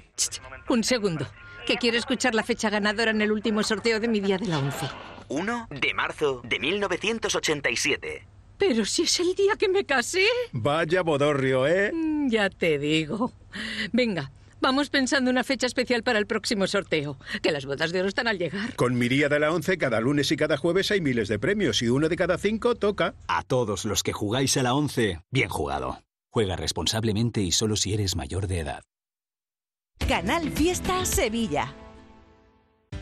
Un 0.68 0.82
segundo, 0.82 1.26
que 1.66 1.76
quiero 1.76 1.96
escuchar 1.96 2.34
la 2.34 2.42
fecha 2.42 2.70
ganadora 2.70 3.12
en 3.12 3.22
el 3.22 3.30
último 3.30 3.62
sorteo 3.62 4.00
de 4.00 4.08
mi 4.08 4.20
día 4.20 4.36
de 4.36 4.48
la 4.48 4.58
11. 4.58 5.19
1 5.30 5.68
de 5.70 5.94
marzo 5.94 6.42
de 6.44 6.58
1987. 6.58 8.26
Pero 8.58 8.84
si 8.84 9.02
es 9.02 9.20
el 9.20 9.34
día 9.34 9.54
que 9.58 9.68
me 9.68 9.84
casé. 9.86 10.26
Vaya 10.52 11.02
bodorrio, 11.02 11.66
¿eh? 11.66 11.92
Mm, 11.94 12.28
Ya 12.30 12.50
te 12.50 12.78
digo. 12.78 13.32
Venga, 13.92 14.30
Vamos 14.62 14.90
pensando 14.90 15.30
una 15.30 15.42
fecha 15.42 15.66
especial 15.66 16.02
para 16.02 16.18
el 16.18 16.26
próximo 16.26 16.66
sorteo. 16.66 17.16
Que 17.40 17.50
las 17.50 17.64
bodas 17.64 17.92
de 17.92 18.00
oro 18.00 18.08
están 18.10 18.28
al 18.28 18.38
llegar. 18.38 18.76
Con 18.76 18.98
Miría 18.98 19.30
de 19.30 19.40
la 19.40 19.52
11, 19.52 19.78
cada 19.78 20.00
lunes 20.00 20.30
y 20.32 20.36
cada 20.36 20.58
jueves 20.58 20.90
hay 20.90 21.00
miles 21.00 21.28
de 21.28 21.38
premios 21.38 21.80
y 21.80 21.88
uno 21.88 22.10
de 22.10 22.16
cada 22.16 22.36
cinco 22.36 22.74
toca. 22.74 23.14
A 23.26 23.42
todos 23.42 23.86
los 23.86 24.02
que 24.02 24.12
jugáis 24.12 24.58
a 24.58 24.62
la 24.62 24.74
11, 24.74 25.22
bien 25.30 25.48
jugado. 25.48 26.02
Juega 26.30 26.56
responsablemente 26.56 27.40
y 27.40 27.52
solo 27.52 27.74
si 27.76 27.94
eres 27.94 28.16
mayor 28.16 28.48
de 28.48 28.58
edad. 28.58 28.82
Canal 30.06 30.50
Fiesta 30.50 31.06
Sevilla. 31.06 31.74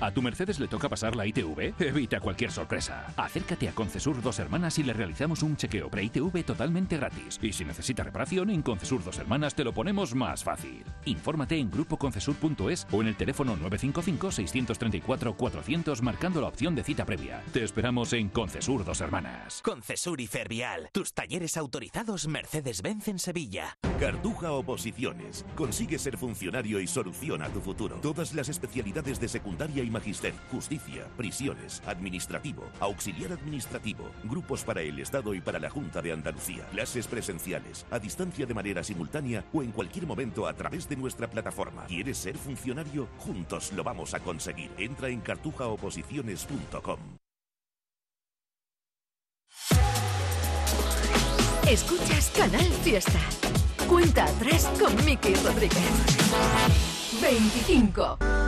¿A 0.00 0.12
tu 0.12 0.22
Mercedes 0.22 0.60
le 0.60 0.68
toca 0.68 0.88
pasar 0.88 1.16
la 1.16 1.26
ITV? 1.26 1.74
Evita 1.80 2.20
cualquier 2.20 2.52
sorpresa. 2.52 3.12
Acércate 3.16 3.68
a 3.68 3.72
Concesur 3.72 4.22
Dos 4.22 4.38
Hermanas 4.38 4.78
y 4.78 4.84
le 4.84 4.92
realizamos 4.92 5.42
un 5.42 5.56
chequeo 5.56 5.90
pre-ITV 5.90 6.44
totalmente 6.44 6.96
gratis. 6.96 7.40
Y 7.42 7.52
si 7.52 7.64
necesita 7.64 8.04
reparación, 8.04 8.50
en 8.50 8.62
Concesur 8.62 9.02
Dos 9.02 9.18
Hermanas 9.18 9.56
te 9.56 9.64
lo 9.64 9.74
ponemos 9.74 10.14
más 10.14 10.44
fácil. 10.44 10.84
Infórmate 11.04 11.56
en 11.56 11.68
grupoconcesur.es 11.68 12.86
o 12.92 13.02
en 13.02 13.08
el 13.08 13.16
teléfono 13.16 13.56
955-634-400 13.56 16.00
marcando 16.02 16.40
la 16.40 16.46
opción 16.46 16.76
de 16.76 16.84
cita 16.84 17.04
previa. 17.04 17.42
Te 17.52 17.64
esperamos 17.64 18.12
en 18.12 18.28
Concesur 18.28 18.84
Dos 18.84 19.00
Hermanas. 19.00 19.60
Concesur 19.64 20.20
y 20.20 20.28
Fervial, 20.28 20.90
tus 20.92 21.12
talleres 21.12 21.56
autorizados 21.56 22.28
Mercedes-Benz 22.28 23.08
en 23.08 23.18
Sevilla. 23.18 23.76
Cartuja 23.98 24.52
Oposiciones. 24.52 25.44
Consigue 25.56 25.98
ser 25.98 26.16
funcionario 26.16 26.78
y 26.78 26.86
soluciona 26.86 27.48
tu 27.48 27.60
futuro. 27.60 27.96
Todas 27.96 28.32
las 28.32 28.48
especialidades 28.48 29.18
de 29.18 29.26
secundaria 29.26 29.77
y 29.82 29.90
magister, 29.90 30.34
justicia, 30.50 31.06
prisiones, 31.16 31.82
administrativo, 31.86 32.64
auxiliar 32.80 33.32
administrativo, 33.32 34.10
grupos 34.24 34.64
para 34.64 34.80
el 34.82 34.98
Estado 34.98 35.34
y 35.34 35.40
para 35.40 35.58
la 35.58 35.70
Junta 35.70 36.02
de 36.02 36.12
Andalucía, 36.12 36.64
clases 36.70 37.06
presenciales, 37.06 37.86
a 37.90 37.98
distancia 37.98 38.46
de 38.46 38.54
manera 38.54 38.82
simultánea 38.82 39.44
o 39.52 39.62
en 39.62 39.72
cualquier 39.72 40.06
momento 40.06 40.46
a 40.46 40.54
través 40.54 40.88
de 40.88 40.96
nuestra 40.96 41.28
plataforma. 41.28 41.84
¿Quieres 41.86 42.18
ser 42.18 42.36
funcionario? 42.36 43.08
Juntos 43.18 43.72
lo 43.72 43.84
vamos 43.84 44.14
a 44.14 44.20
conseguir. 44.20 44.70
Entra 44.78 45.08
en 45.08 45.20
cartujaoposiciones.com. 45.20 46.98
Escuchas 51.68 52.32
Canal 52.34 52.64
Fiesta. 52.82 53.20
Cuenta 53.86 54.24
atrás 54.24 54.70
con 54.80 55.04
Miki 55.04 55.34
Rodríguez. 55.34 55.82
25. 57.20 58.47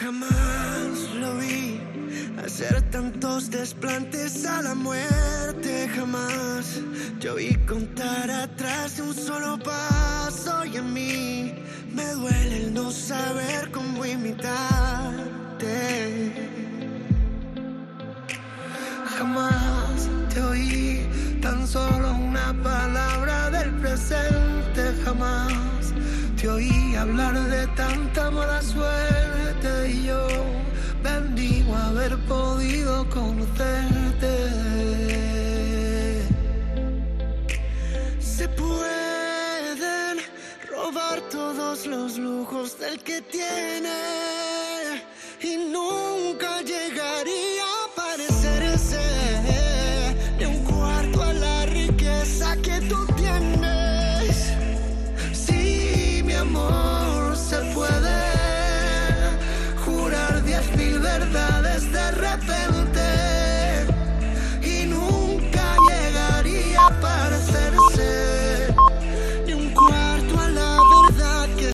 Jamás 0.00 1.08
lo 1.14 1.38
vi 1.38 1.80
hacer 2.44 2.82
tantos 2.90 3.50
desplantes 3.50 4.44
a 4.44 4.60
la 4.60 4.74
muerte. 4.74 5.88
Jamás 5.88 6.82
yo 7.18 7.36
vi 7.36 7.54
contar 7.66 8.30
atrás 8.30 8.98
de 8.98 9.02
un 9.02 9.14
solo 9.14 9.58
paso 9.58 10.66
y 10.66 10.76
en 10.76 10.92
mí 10.92 11.54
me 11.94 12.04
duele 12.12 12.64
el 12.64 12.74
no 12.74 12.90
saber 12.90 13.70
cómo 13.72 14.04
imitarte. 14.04 15.64
Jamás 19.16 20.10
te 20.28 20.42
oí 20.42 21.38
tan 21.40 21.66
solo 21.66 22.12
una 22.12 22.52
palabra 22.62 23.48
del 23.48 23.70
presente. 23.76 24.92
Jamás 25.04 25.75
oí 26.48 26.94
hablar 26.94 27.34
de 27.34 27.66
tanta 27.68 28.30
mala 28.30 28.62
suerte 28.62 29.90
y 29.90 30.06
yo 30.06 30.26
bendigo 31.02 31.74
haber 31.74 32.16
podido 32.26 33.08
conocerte. 33.10 34.34
Se 38.20 38.48
pueden 38.48 40.18
robar 40.70 41.20
todos 41.30 41.86
los 41.86 42.18
lujos 42.18 42.78
del 42.78 43.02
que 43.02 43.20
tiene 43.22 43.96
y 45.40 45.56
nunca 45.56 46.62
llegaría 46.62 47.55